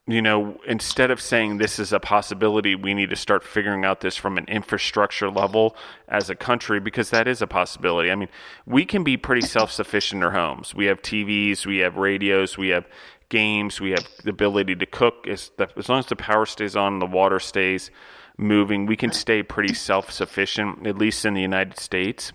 [0.10, 4.00] you know, instead of saying this is a possibility, we need to start figuring out
[4.00, 5.76] this from an infrastructure level
[6.08, 8.10] as a country because that is a possibility.
[8.10, 8.30] I mean,
[8.66, 10.74] we can be pretty self sufficient in our homes.
[10.74, 12.88] We have TVs, we have radios, we have
[13.28, 15.28] games, we have the ability to cook.
[15.28, 17.92] As, the, as long as the power stays on, the water stays
[18.38, 22.32] moving, we can stay pretty self sufficient, at least in the United States,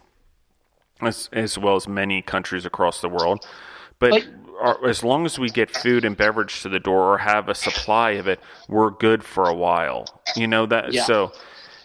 [1.00, 3.46] as, as well as many countries across the world.
[3.98, 4.26] But But-
[4.60, 7.54] are, as long as we get food and beverage to the door or have a
[7.54, 10.06] supply of it, we're good for a while.
[10.36, 11.04] You know that Yeah.
[11.04, 11.32] so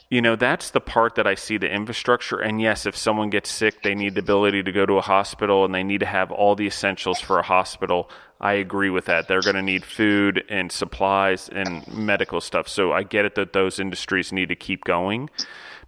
[0.10, 3.52] you know that's the part that I see the infrastructure and yes if someone gets
[3.52, 6.32] sick they need the ability to go to a hospital and they need to have
[6.32, 8.10] all the essentials for a hospital.
[8.40, 9.28] I agree with that.
[9.28, 12.68] They're going to need food and supplies and medical stuff.
[12.68, 15.30] So I get it that those industries need to keep going.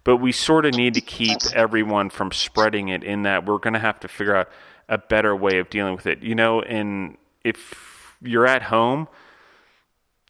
[0.02, 3.74] But we sort of need to keep everyone from spreading it in that we're going
[3.74, 4.48] to have to figure out
[4.90, 6.22] a better way of dealing with it.
[6.22, 9.08] You know, and if you're at home,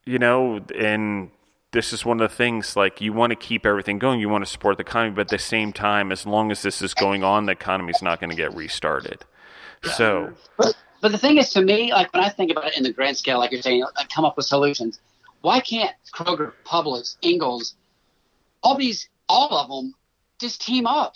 [0.04, 1.30] you know, and
[1.72, 4.44] this is one of the things like you want to keep everything going, you want
[4.44, 7.24] to support the economy, but at the same time, as long as this is going
[7.24, 9.24] on, the economy's not going to get restarted.
[9.82, 12.82] So, But, but the thing is, to me, like when I think about it in
[12.82, 15.00] the grand scale, like you're saying, like come up with solutions.
[15.40, 17.74] Why can't Kroger, Publix, Ingles,
[18.62, 19.94] all these, all of them,
[20.38, 21.14] just team up?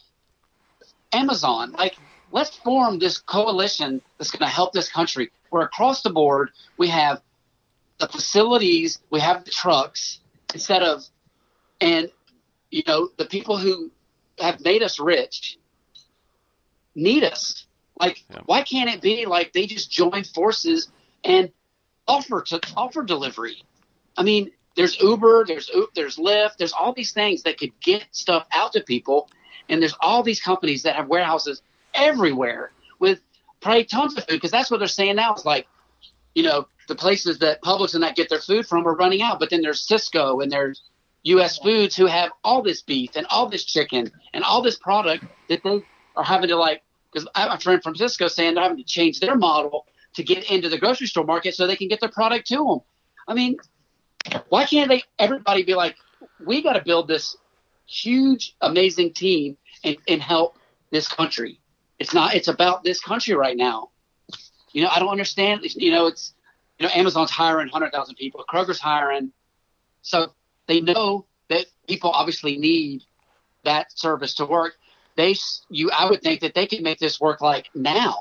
[1.13, 1.97] Amazon, like
[2.35, 5.31] let's form this coalition that's going to help this country.
[5.51, 7.23] Where across the board we have
[7.99, 10.21] the facilities, we have the trucks,
[10.53, 11.05] instead of,
[11.81, 12.11] and
[12.71, 13.93] you know the people who
[14.41, 15.59] have made us rich
[16.97, 17.67] need us.
[18.01, 18.41] Like, Yeah.
[18.47, 20.89] why can't it be like they just join forces
[21.23, 21.53] and
[22.09, 23.63] offer to offer delivery?
[24.17, 28.45] I mean, there's Uber, there's there's Lyft, there's all these things that could get stuff
[28.51, 29.31] out to people,
[29.69, 31.63] and there's all these companies that have warehouses
[31.95, 33.21] everywhere with
[33.61, 35.33] probably tons of food because that's what they're saying now.
[35.33, 35.67] It's like,
[36.35, 39.39] you know, the places that Publix and that get their food from are running out,
[39.39, 40.83] but then there's Sysco and there's
[41.25, 41.59] U.S.
[41.59, 45.63] Foods who have all this beef and all this chicken and all this product that
[45.63, 45.83] they
[46.17, 46.83] are having to like.
[47.13, 50.23] Because I have a friend from Sysco saying they're having to change their model to
[50.23, 52.81] get into the grocery store market so they can get their product to them.
[53.27, 53.57] I mean,
[54.49, 55.03] why can't they?
[55.19, 55.97] Everybody be like,
[56.45, 57.37] we got to build this
[57.87, 60.59] huge, amazing team and, and help
[60.91, 61.61] this country.
[62.05, 62.35] It's not.
[62.35, 63.89] It's about this country right now.
[64.73, 65.63] You know, I don't understand.
[65.63, 66.35] You know, it's
[66.79, 68.45] you know, Amazon's hiring hundred thousand people.
[68.47, 69.33] Kroger's hiring,
[70.03, 70.35] so
[70.69, 73.05] they know that people obviously need
[73.65, 74.75] that service to work.
[75.17, 75.35] They,
[75.71, 78.17] you, I would think that they could make this work like now,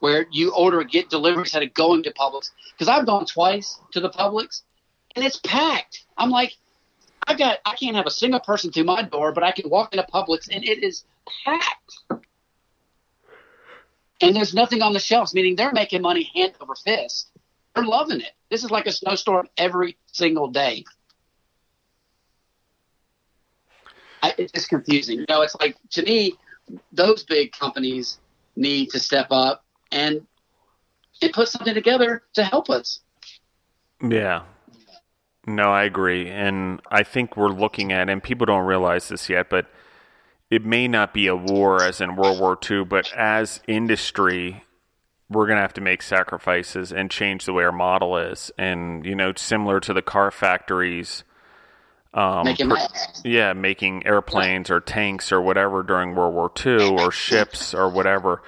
[0.00, 2.50] where you order, get delivery instead of going to Publix.
[2.72, 4.62] Because I've gone twice to the Publix,
[5.14, 6.06] and it's packed.
[6.18, 6.56] I'm like,
[7.28, 9.94] I got, I can't have a single person through my door, but I can walk
[9.94, 11.04] into Publix and it is
[11.44, 12.24] packed.
[14.22, 17.30] And there's nothing on the shelves, meaning they're making money hand over fist.
[17.74, 18.32] They're loving it.
[18.50, 20.84] This is like a snowstorm every single day.
[24.22, 25.18] I, it's confusing.
[25.18, 26.34] You know, it's like to me,
[26.92, 28.18] those big companies
[28.54, 30.24] need to step up and
[31.20, 33.00] and put something together to help us.
[34.00, 34.42] Yeah.
[35.46, 36.28] No, I agree.
[36.28, 39.66] And I think we're looking at, and people don't realize this yet, but
[40.52, 44.62] it may not be a war as in World War II, but as industry
[45.30, 48.50] we're going to have to make sacrifices and change the way our model is.
[48.58, 51.24] And, you know, similar to the car factories,
[52.12, 52.86] um, Making per-
[53.24, 58.42] yeah, making airplanes or tanks or whatever during World War II or ships or whatever.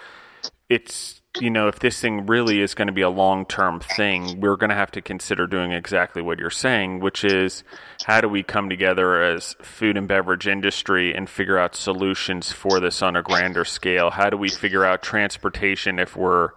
[0.68, 4.40] It's, you know, if this thing really is going to be a long term thing,
[4.40, 7.64] we're going to have to consider doing exactly what you're saying, which is
[8.04, 12.78] how do we come together as food and beverage industry and figure out solutions for
[12.78, 14.10] this on a grander scale?
[14.10, 16.50] How do we figure out transportation if we're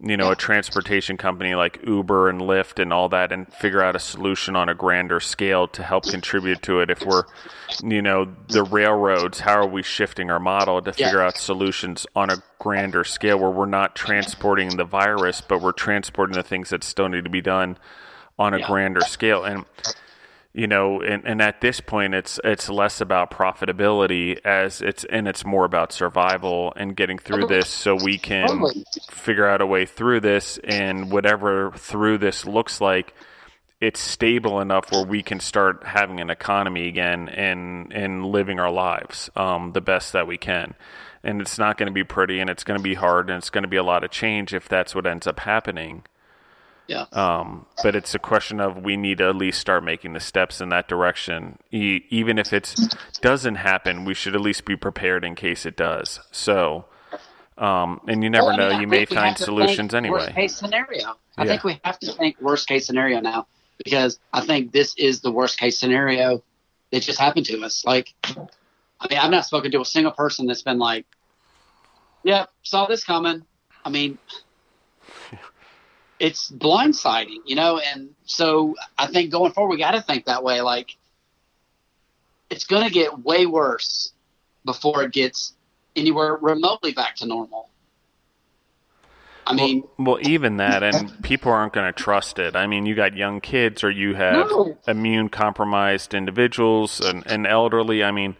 [0.00, 3.96] you know, a transportation company like Uber and Lyft and all that and figure out
[3.96, 6.88] a solution on a grander scale to help contribute to it.
[6.88, 7.24] If we're,
[7.82, 11.26] you know, the railroads, how are we shifting our model to figure Yeah.
[11.26, 16.36] out solutions on a grander scale where we're not transporting the virus, but we're transporting
[16.36, 17.76] the things that still need to be done
[18.38, 18.66] on a Yeah.
[18.68, 19.42] grander scale?
[19.42, 19.64] And,
[20.54, 25.28] you know, and, and at this point, it's it's less about profitability as it's and
[25.28, 28.64] it's more about survival and getting through this, so we can
[29.10, 33.14] figure out a way through this, and whatever through this looks like,
[33.80, 38.72] it's stable enough where we can start having an economy again and and living our
[38.72, 40.74] lives um, the best that we can.
[41.22, 43.50] And it's not going to be pretty, and it's going to be hard, and it's
[43.50, 46.04] going to be a lot of change if that's what ends up happening.
[46.88, 47.04] Yeah.
[47.12, 50.60] Um, but it's a question of we need to at least start making the steps
[50.62, 51.58] in that direction.
[51.70, 52.74] E- even if it
[53.20, 56.18] doesn't happen, we should at least be prepared in case it does.
[56.32, 56.86] So,
[57.58, 60.28] um, and you never Well, I know, mean, I you may find solutions think Worst
[60.28, 60.32] anyway.
[60.32, 61.16] case scenario.
[61.36, 61.50] I Yeah.
[61.50, 63.46] think we have to think worst case scenario now
[63.84, 66.42] because I think this is the worst case scenario
[66.90, 67.84] that just happened to us.
[67.84, 71.04] Like, I mean, I've not spoken to a single person that's been like,
[72.24, 73.44] "Yeah, saw this coming."
[73.84, 74.16] I mean,
[76.20, 77.78] it's blindsiding, you know.
[77.78, 80.60] And so I think going forward, we got to think that way.
[80.60, 80.96] Like,
[82.50, 84.12] it's going to get way worse
[84.64, 85.54] before it gets
[85.96, 87.68] anywhere remotely back to normal.
[89.46, 92.54] I mean, Well, well, even that, and people aren't going to trust it.
[92.54, 94.78] I mean, you got young kids, or you have No.
[94.86, 98.04] immune compromised individuals and, and elderly.
[98.04, 98.36] I mean,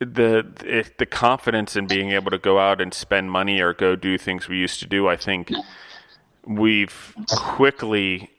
[0.00, 3.96] the if the confidence in being able to go out and spend money or go
[3.96, 5.52] do things we used to do, I think
[6.46, 8.30] we've quickly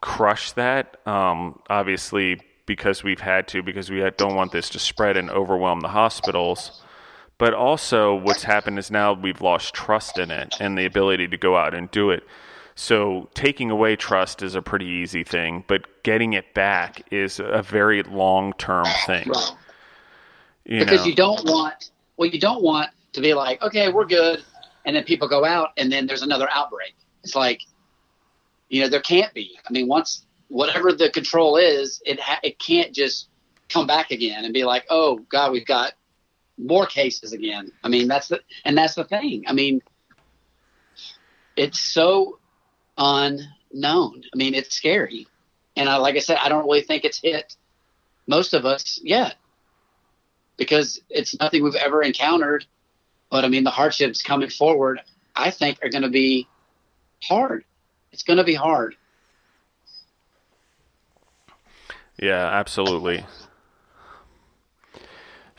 [0.00, 0.96] crushed that.
[1.06, 5.80] Um, obviously, because we've had to, because we don't want this to spread and overwhelm
[5.80, 6.82] the hospitals.
[7.38, 11.36] But also, what's happened is now we've lost trust in it and the ability to
[11.36, 12.22] go out and do it.
[12.76, 17.62] So, taking away trust is a pretty easy thing, but getting it back is a
[17.62, 19.28] very long term thing.
[19.28, 19.52] Right.
[20.64, 21.06] You because know?
[21.06, 24.42] you don't want well you don't want to be like okay we're good
[24.86, 26.94] and then people go out and then there's another outbreak
[27.24, 27.62] it's like
[28.68, 29.58] you know there can't be.
[29.68, 33.28] I mean once whatever the control is it ha- it can't just
[33.68, 35.94] come back again and be like oh god we've got
[36.56, 37.72] more cases again.
[37.82, 39.44] I mean that's the and that's the thing.
[39.46, 39.82] I mean
[41.56, 42.38] it's so
[42.96, 44.22] unknown.
[44.32, 45.26] I mean it's scary.
[45.76, 47.56] And I, like i said i don't really think it's hit
[48.28, 49.34] most of us yet
[50.56, 52.64] because it's nothing we've ever encountered.
[53.30, 55.00] But I mean, the hardships coming forward,
[55.34, 56.46] I think, are going to be
[57.28, 57.64] hard.
[58.12, 58.96] It's going to be hard.
[62.20, 63.18] Yeah, absolutely.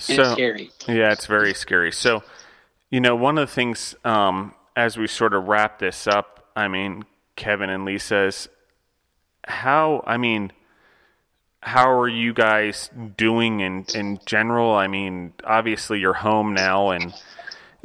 [0.07, 0.71] And it's scary.
[0.87, 1.91] Yeah, it's very scary.
[1.91, 2.23] So,
[2.89, 6.67] you know, one of the things um, as we sort of wrap this up, I
[6.67, 7.05] mean,
[7.35, 8.47] Kevin and Lisa's,
[9.45, 10.51] how, I mean,
[11.61, 14.73] how are you guys doing in, in general?
[14.73, 17.13] I mean, obviously you're home now and,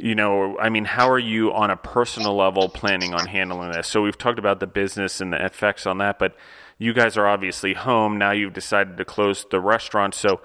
[0.01, 3.87] you know, I mean, how are you on a personal level planning on handling this?
[3.87, 6.35] So we've talked about the business and the effects on that, but
[6.79, 8.17] you guys are obviously home.
[8.17, 10.15] Now you've decided to close the restaurant.
[10.15, 10.41] So,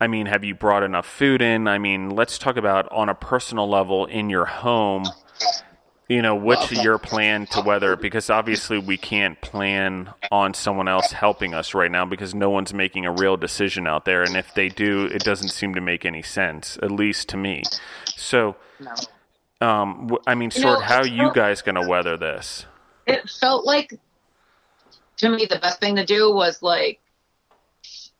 [0.00, 1.68] I mean, have you brought enough food in?
[1.68, 5.04] I mean, let's talk about on a personal level in your home.
[6.06, 7.96] You know, what's your plan to weather?
[7.96, 12.74] Because obviously we can't plan on someone else helping us right now because no one's
[12.74, 14.22] making a real decision out there.
[14.22, 17.62] And if they do, it doesn't seem to make any sense, at least to me.
[18.16, 18.56] So,
[19.62, 22.66] um, I mean, You sort know, of how I you guys going to weather this?
[23.06, 23.98] It felt like
[25.18, 27.00] to me the best thing to do was like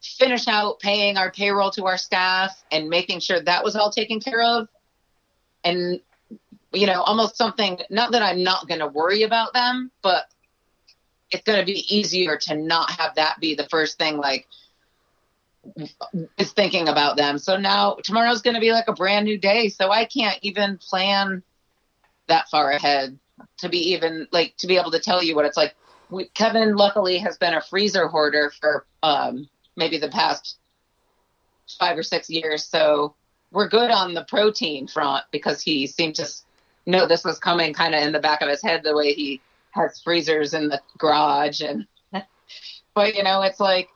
[0.00, 4.20] finish out paying our payroll to our staff and making sure that was all taken
[4.20, 4.68] care of.
[5.64, 6.00] And
[6.74, 10.24] you know, almost something not that I'm not going to worry about them, but
[11.30, 14.46] it's going to be easier to not have that be the first thing like
[16.38, 17.38] is thinking about them.
[17.38, 20.78] So now tomorrow's going to be like a brand new day, so I can't even
[20.78, 21.42] plan
[22.28, 23.18] that far ahead
[23.58, 25.74] to be even like to be able to tell you what it's like.
[26.10, 30.58] We, Kevin luckily has been a freezer hoarder for um, maybe the past
[31.78, 33.14] five or six years, so
[33.50, 36.28] we're good on the protein front because he seemed to
[36.92, 39.40] know this was coming kind of in the back of his head the way he
[39.70, 41.86] has freezers in the garage and
[42.94, 43.88] but you know it's like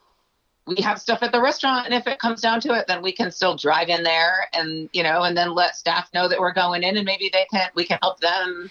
[0.67, 3.13] we have stuff at the restaurant and if it comes down to it then we
[3.13, 6.53] can still drive in there and you know and then let staff know that we're
[6.53, 8.71] going in and maybe they can we can help them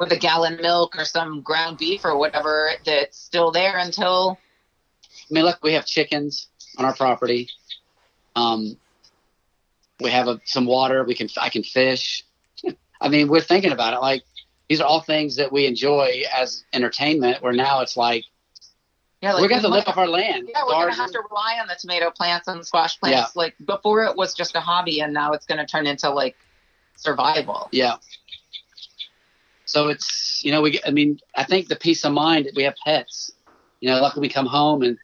[0.00, 4.38] with a gallon milk or some ground beef or whatever that's still there until
[5.30, 7.48] I mean, look, we have chickens on our property.
[8.36, 8.76] Um,
[10.00, 11.04] we have a, some water.
[11.04, 12.24] We can I can fish.
[13.00, 14.00] I mean, we're thinking about it.
[14.00, 14.22] Like
[14.68, 17.42] these are all things that we enjoy as entertainment.
[17.42, 18.24] Where now it's like,
[19.20, 20.48] yeah, like we're going to live off our land.
[20.52, 23.36] Yeah, we're gonna have to rely on the tomato plants and the squash plants.
[23.36, 26.36] Like before, it was just a hobby, and now it's gonna turn into like
[26.96, 27.68] survival.
[27.72, 27.96] Yeah.
[29.66, 32.64] So it's you know we I mean I think the peace of mind that we
[32.64, 33.32] have pets.
[33.80, 34.98] You know, luckily we come home and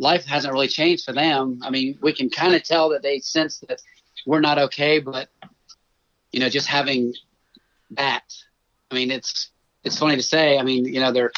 [0.00, 1.60] life hasn't really changed for them.
[1.62, 3.80] I mean, we can kind of tell that they sense that
[4.26, 5.28] we're not okay, but
[6.32, 7.14] you know, just having
[7.92, 8.22] that.
[8.90, 9.50] I mean, it's
[9.84, 10.58] it's funny to say.
[10.58, 11.32] I mean, you know, they're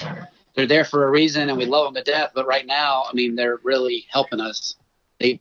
[0.54, 2.32] they're there for a reason, and we love them to death.
[2.34, 4.74] But right now, I mean, they're really helping us.
[5.18, 5.40] They,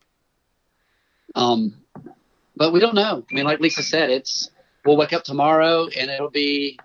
[1.36, 1.76] um,
[2.56, 3.26] but we don't know.
[3.30, 4.50] I mean, like Lisa said, it's
[4.86, 6.80] we'll wake up tomorrow and it'll be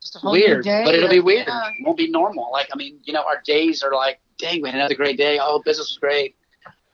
[0.00, 1.46] Just a whole weird, day but it'll be weird.
[1.46, 1.68] yeah.
[1.68, 2.50] It won't be normal.
[2.52, 5.38] Like, I mean, you know, our days are like, dang, we had another great day.
[5.40, 6.36] Oh, business was great.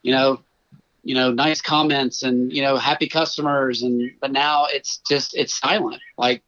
[0.03, 0.41] You know,
[1.09, 3.81] you know, nice comments and you know, happy customers.
[3.81, 6.03] And but now it's just it's silent.
[6.19, 6.43] Like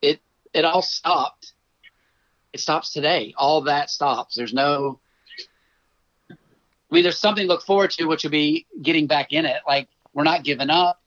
[0.00, 0.20] it
[0.52, 1.52] it all stopped.
[2.52, 3.34] It stops today.
[3.36, 4.36] All that stops.
[4.36, 5.00] There's no.
[6.30, 6.34] I
[6.92, 9.62] mean, there's something to look forward to, which will be getting back in it.
[9.66, 11.02] Like we're not giving up.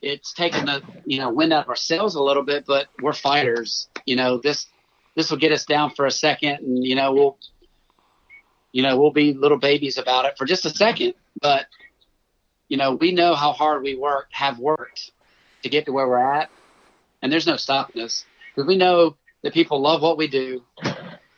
[0.00, 3.14] It's taken the you know wind out of our sails a little bit, but we're
[3.14, 3.88] fighters.
[4.06, 4.66] You know this
[5.16, 7.38] this will get us down for a second, and you know we'll
[8.70, 11.66] you know we'll be little babies about it for just a second, but
[12.68, 15.10] you know we know how hard we work have worked
[15.62, 16.50] to get to where we're at,
[17.22, 20.62] and there's no stopping us because we know that people love what we do,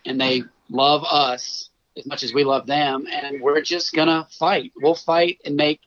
[0.05, 4.73] and they love us as much as we love them, and we're just gonna fight.
[4.77, 5.81] We'll fight and make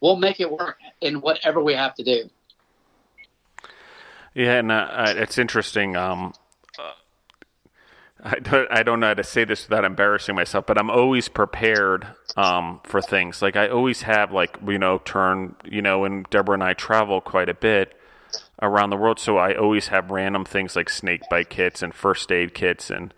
[0.00, 2.30] we'll make it work in whatever we have to do.
[4.34, 5.96] Yeah, and uh, it's interesting.
[5.96, 6.32] Um,
[8.22, 11.28] I don't, I don't know how to say this without embarrassing myself, but I'm always
[11.28, 12.06] prepared
[12.36, 13.40] um, for things.
[13.42, 17.20] Like I always have, like you know, turn you know, and Deborah and I travel
[17.20, 17.94] quite a bit
[18.60, 22.32] around the world, so I always have random things like snake bite kits and first
[22.32, 23.14] aid kits and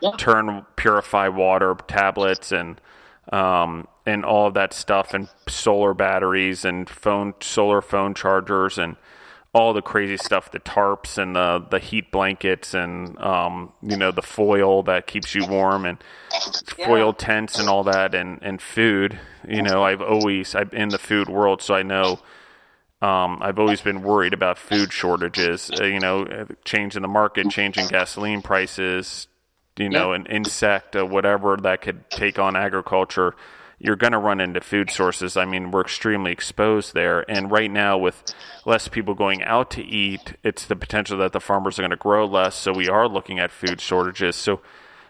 [0.00, 0.12] Yeah.
[0.16, 2.80] turn purify water tablets and
[3.32, 8.96] um, and all of that stuff and solar batteries and phone solar phone chargers and
[9.54, 14.10] all the crazy stuff the tarps and the the heat blankets and um, you know
[14.10, 15.98] the foil that keeps you warm and
[16.84, 19.18] foil tents and all that and and food.
[19.48, 22.18] You know I've always I'm in the food world so I know
[23.00, 27.08] um, I've always been worried about food shortages uh, you know uh, change in the
[27.08, 29.28] market change in gasoline prices
[29.76, 33.34] you know, an insect, uh, whatever that could take on agriculture,
[33.78, 35.36] you're going to run into food sources.
[35.36, 37.28] I mean, we're extremely exposed there.
[37.30, 38.22] And right now, with
[38.64, 41.96] less people going out to eat, it's the potential that the farmers are going to
[41.96, 42.54] grow less.
[42.54, 44.36] So we are looking at food shortages.
[44.36, 44.60] So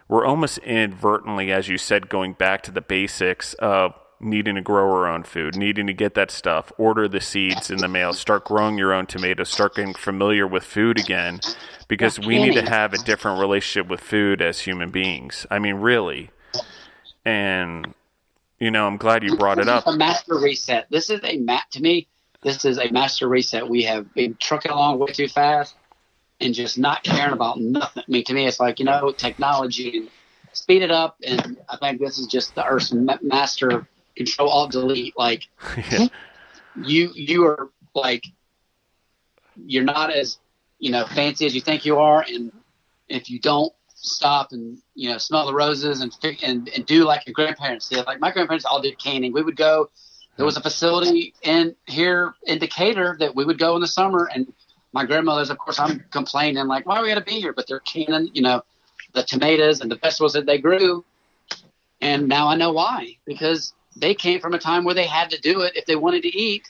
[0.08, 4.90] we're almost inadvertently, as you said, going back to the basics of needing to grow
[4.90, 8.44] our own food, needing to get that stuff, order the seeds in the mail, start
[8.44, 11.40] growing your own tomatoes, start getting familiar with food again,
[11.88, 15.46] because we need to have a different relationship with food as human beings.
[15.50, 16.30] I mean, really.
[17.24, 17.94] And,
[18.64, 19.86] you know, I'm glad you brought it up.
[19.86, 20.86] a master reset.
[20.90, 22.08] This is a mat to me.
[22.42, 23.68] This is a master reset.
[23.68, 25.74] We have been trucking along way too fast
[26.40, 28.04] and just not caring about nothing.
[28.08, 30.10] I mean, to me, it's like you know, technology and
[30.52, 31.18] speed it up.
[31.22, 33.86] And I think this is just the Earth's ma- master
[34.16, 35.12] control alt delete.
[35.18, 35.42] Like
[35.90, 36.06] Yeah.
[36.82, 38.24] you, you are like
[39.56, 40.38] you're not as
[40.78, 42.50] you know fancy as you think you are, and
[43.10, 43.73] if you don't
[44.04, 48.06] stop and you know smell the roses and and, and do like your grandparents did,
[48.06, 49.32] like my grandparents all did canning.
[49.32, 49.90] We would go.
[50.36, 54.28] There was a facility in here in Decatur that we would go in the summer,
[54.32, 54.52] and
[54.92, 57.52] my grandmother's, of course, I'm complaining like, why are we got to be here?
[57.52, 58.62] But they're canning, you know,
[59.12, 61.04] the tomatoes and the vegetables that they grew,
[62.00, 65.40] and now I know why because they came from a time where they had to
[65.40, 66.68] do it if they wanted to eat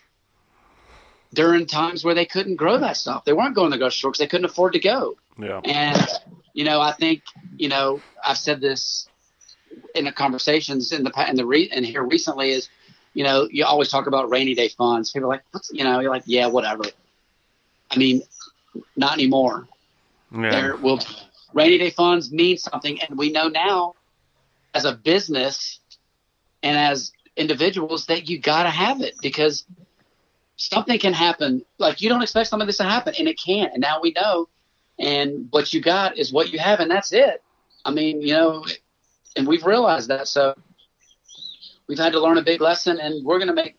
[1.33, 3.25] during times where they couldn't grow that stuff.
[3.25, 5.17] They weren't going to the grocery store because they couldn't afford to go.
[5.39, 5.61] Yeah.
[5.65, 6.07] And
[6.55, 7.23] you know, I think
[7.57, 9.09] you know, I've said this
[9.95, 12.69] in the conversations in the in the re- and here recently is,
[13.13, 15.11] you know, you always talk about rainy day funds.
[15.11, 16.85] People are like, what's you know, you're like, yeah, whatever.
[17.91, 18.23] I mean,
[18.97, 19.69] not anymore.
[20.33, 20.51] Yeah.
[20.51, 21.01] There will
[21.53, 23.95] rainy day funds mean something, and we know now,
[24.73, 25.81] as a business
[26.63, 29.65] and as individuals, that you got to have it because
[30.57, 31.65] something can happen.
[31.79, 33.71] Like you don't expect something like this to happen, and it can.
[33.73, 34.49] And now we know.
[34.99, 37.43] And what you got is what you have, and that's it.
[37.85, 38.65] I mean, you know,
[39.37, 40.29] and we've realized that.
[40.29, 40.55] So
[41.87, 43.77] we've had to learn a big lesson, and we're going to make.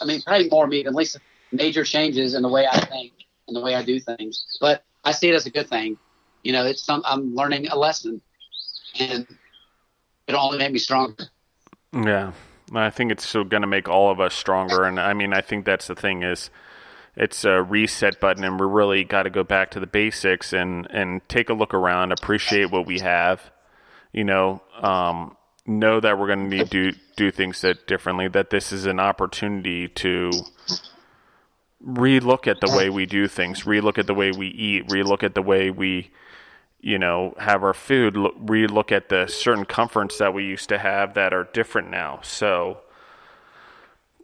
[0.00, 1.18] I mean, probably more me, at least
[1.52, 3.12] major changes in the way I think
[3.46, 4.58] and the way I do things.
[4.60, 5.98] But I see it as a good thing.
[6.42, 8.20] You know, it's some I'm learning a lesson,
[8.98, 9.26] and
[10.26, 11.24] it'll only make me stronger.
[11.92, 12.32] Yeah,
[12.74, 14.84] I think it's still going to make all of us stronger.
[14.84, 16.50] And I mean, I think that's the thing is
[17.16, 20.86] it's a reset button, and we really got to go back to the basics and
[20.90, 23.50] and take a look around, appreciate what we have.
[24.12, 25.36] You know, um,
[25.66, 28.28] know that we're going to need to do, do things that differently.
[28.28, 30.30] That this is an opportunity to
[31.84, 35.34] relook at the way we do things, relook at the way we eat, relook at
[35.34, 36.10] the way we,
[36.80, 40.78] you know, have our food, look, relook at the certain comforts that we used to
[40.78, 42.20] have that are different now.
[42.22, 42.78] So,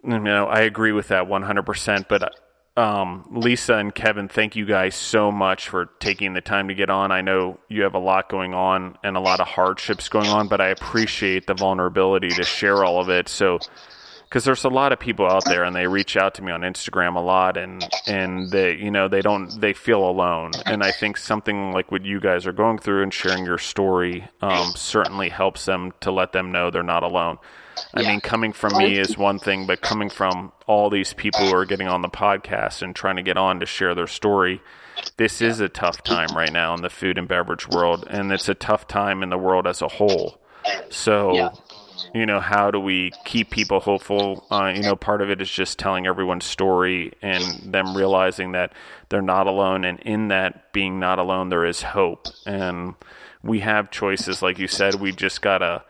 [0.05, 2.09] you know, I agree with that 100%.
[2.09, 2.35] But
[2.77, 6.89] um, Lisa and Kevin, thank you guys so much for taking the time to get
[6.89, 7.13] on.
[7.13, 10.49] I know you have a lot going on and a lot of hardships going on,
[10.49, 13.29] but I appreciate the vulnerability to share all of it.
[13.29, 13.59] So,
[14.25, 16.63] because there's a lot of people out there and they reach out to me on
[16.63, 20.91] Instagram a lot and and they you know they don't they feel alone and I
[20.91, 25.29] think something like what you guys are going through and sharing your story um, certainly
[25.29, 27.37] helps them to let them know they're not alone.
[27.95, 28.09] I yeah.
[28.09, 31.65] mean, coming from me is one thing, but coming from all these people who are
[31.65, 34.61] getting on the podcast and trying to get on to share their story,
[35.17, 38.49] this is a tough time right now in the food and beverage world, and it's
[38.49, 40.41] a tough time in the world as a whole.
[40.91, 41.51] So, yeah
[42.15, 45.51] you know how do we keep people hopeful uh, you know part of it is
[45.51, 48.73] just telling everyone's story and them realizing that
[49.09, 52.95] they're not alone and in that being not alone there is hope and
[53.43, 55.83] we have choices like you said we just gotta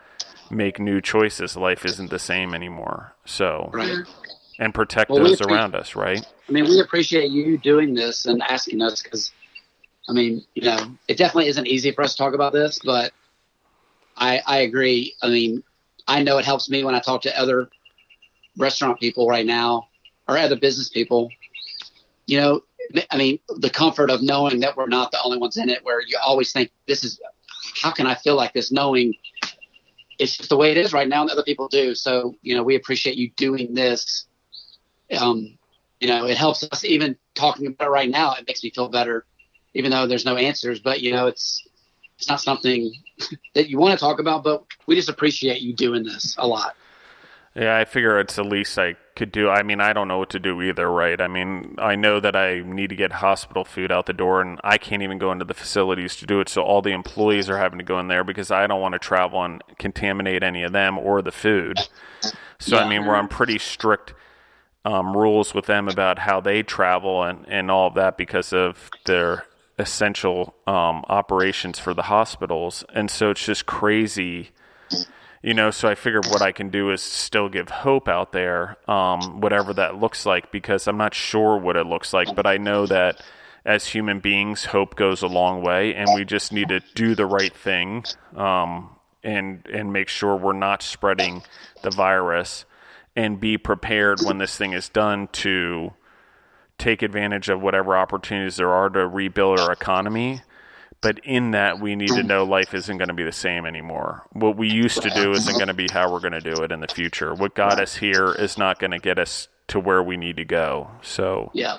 [0.53, 3.97] make new choices life isn't the same anymore so right.
[4.59, 8.41] and protect well, those around us right i mean we appreciate you doing this and
[8.43, 9.31] asking us because
[10.09, 10.77] i mean you know
[11.07, 13.11] it definitely isn't easy for us to talk about this but
[14.17, 15.15] I, I agree.
[15.21, 15.63] I mean,
[16.07, 17.69] I know it helps me when I talk to other
[18.57, 19.87] restaurant people right now
[20.27, 21.29] or other business people.
[22.25, 22.61] You know,
[23.09, 26.01] I mean, the comfort of knowing that we're not the only ones in it, where
[26.01, 27.19] you always think, this is,
[27.81, 29.13] how can I feel like this, knowing
[30.19, 31.95] it's just the way it is right now and other people do.
[31.95, 34.25] So, you know, we appreciate you doing this.
[35.17, 35.57] Um,
[35.99, 38.33] you know, it helps us even talking about it right now.
[38.33, 39.25] It makes me feel better,
[39.73, 40.79] even though there's no answers.
[40.79, 41.65] But you know, it's
[42.17, 42.93] it's not something
[43.53, 46.75] that you want to talk about, but we just appreciate you doing this a lot.
[47.55, 49.47] Yeah, I figure it's the least I could do.
[49.47, 51.21] I mean, I don't know what to do either, right?
[51.21, 54.59] I mean, I know that I need to get hospital food out the door, and
[54.63, 56.49] I can't even go into the facilities to do it.
[56.49, 58.99] So all the employees are having to go in there because I don't want to
[58.99, 61.77] travel and contaminate any of them or the food.
[62.57, 62.85] So yeah.
[62.85, 64.15] I mean, we're on pretty strict
[64.85, 68.89] um, rules with them about how they travel and and all of that because of
[69.05, 69.45] their
[69.77, 74.51] essential um, operations for the hospitals, and so it's just crazy.
[75.43, 78.77] You know, so I figured what I can do is still give hope out there,
[78.87, 82.55] um, whatever that looks like, because I'm not sure what it looks like, but I
[82.55, 83.21] know that
[83.65, 87.25] as human beings, hope goes a long way, and we just need to do the
[87.25, 88.05] right thing
[88.37, 88.89] um,
[89.21, 91.43] and and make sure we're not spreading
[91.81, 92.63] the virus,
[93.13, 95.91] and be prepared when this thing is done to
[96.77, 100.41] take advantage of whatever opportunities there are to rebuild our economy.
[101.01, 102.25] But in that, we need to mm.
[102.25, 104.23] know life isn't going to be the same anymore.
[104.31, 106.71] What we used to do isn't going to be how we're going to do it
[106.71, 107.33] in the future.
[107.33, 110.45] What got us here is not going to get us to where we need to
[110.45, 110.89] go.
[111.01, 111.77] So, yeah.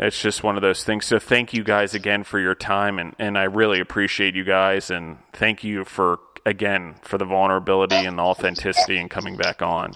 [0.00, 1.06] It's just one of those things.
[1.06, 4.90] So thank you guys again for your time and, and I really appreciate you guys
[4.90, 9.94] and thank you for again for the vulnerability and the authenticity and coming back on.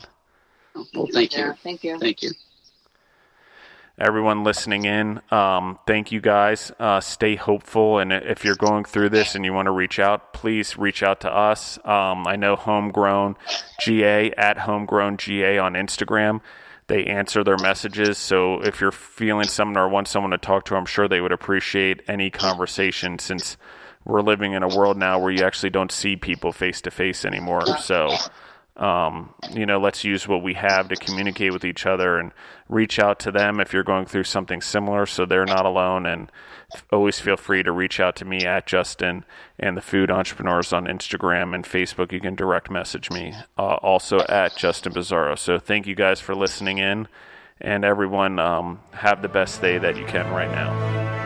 [0.75, 1.45] Well, thank you.
[1.45, 1.99] Yeah, thank you.
[2.01, 2.33] Thank you
[4.03, 5.21] everyone listening in.
[5.31, 6.73] Um, thank you guys.
[6.79, 8.01] Uh, stay hopeful.
[8.01, 11.21] And if you're going through this and you want to reach out, please reach out
[11.21, 11.79] to us.
[11.85, 13.37] Um, I know Homegrown
[13.81, 16.41] GA at Homegrown GA on Instagram.
[16.89, 18.19] They answer their messages.
[18.19, 21.33] So if you're feeling something or want someone to talk to, I'm sure they would
[21.33, 23.57] appreciate any conversation since
[24.05, 27.25] we're living in a world now where you actually don't see people face to face
[27.25, 27.65] anymore.
[27.79, 28.17] So
[28.77, 32.33] um, you know, let's use what we have to communicate with each other and
[32.69, 36.07] reach out to them if you're going through something similar so they're not alone.
[36.07, 36.33] And
[36.91, 39.25] always feel free to reach out to me at Justin
[39.59, 42.13] and the Food Entrepreneurs on Instagram and Facebook.
[42.13, 45.39] You can direct message me uh, also at Justin Bizzarro.
[45.39, 47.09] So thank you guys for listening in.
[47.61, 51.22] And everyone, um, have the best day that you can right now.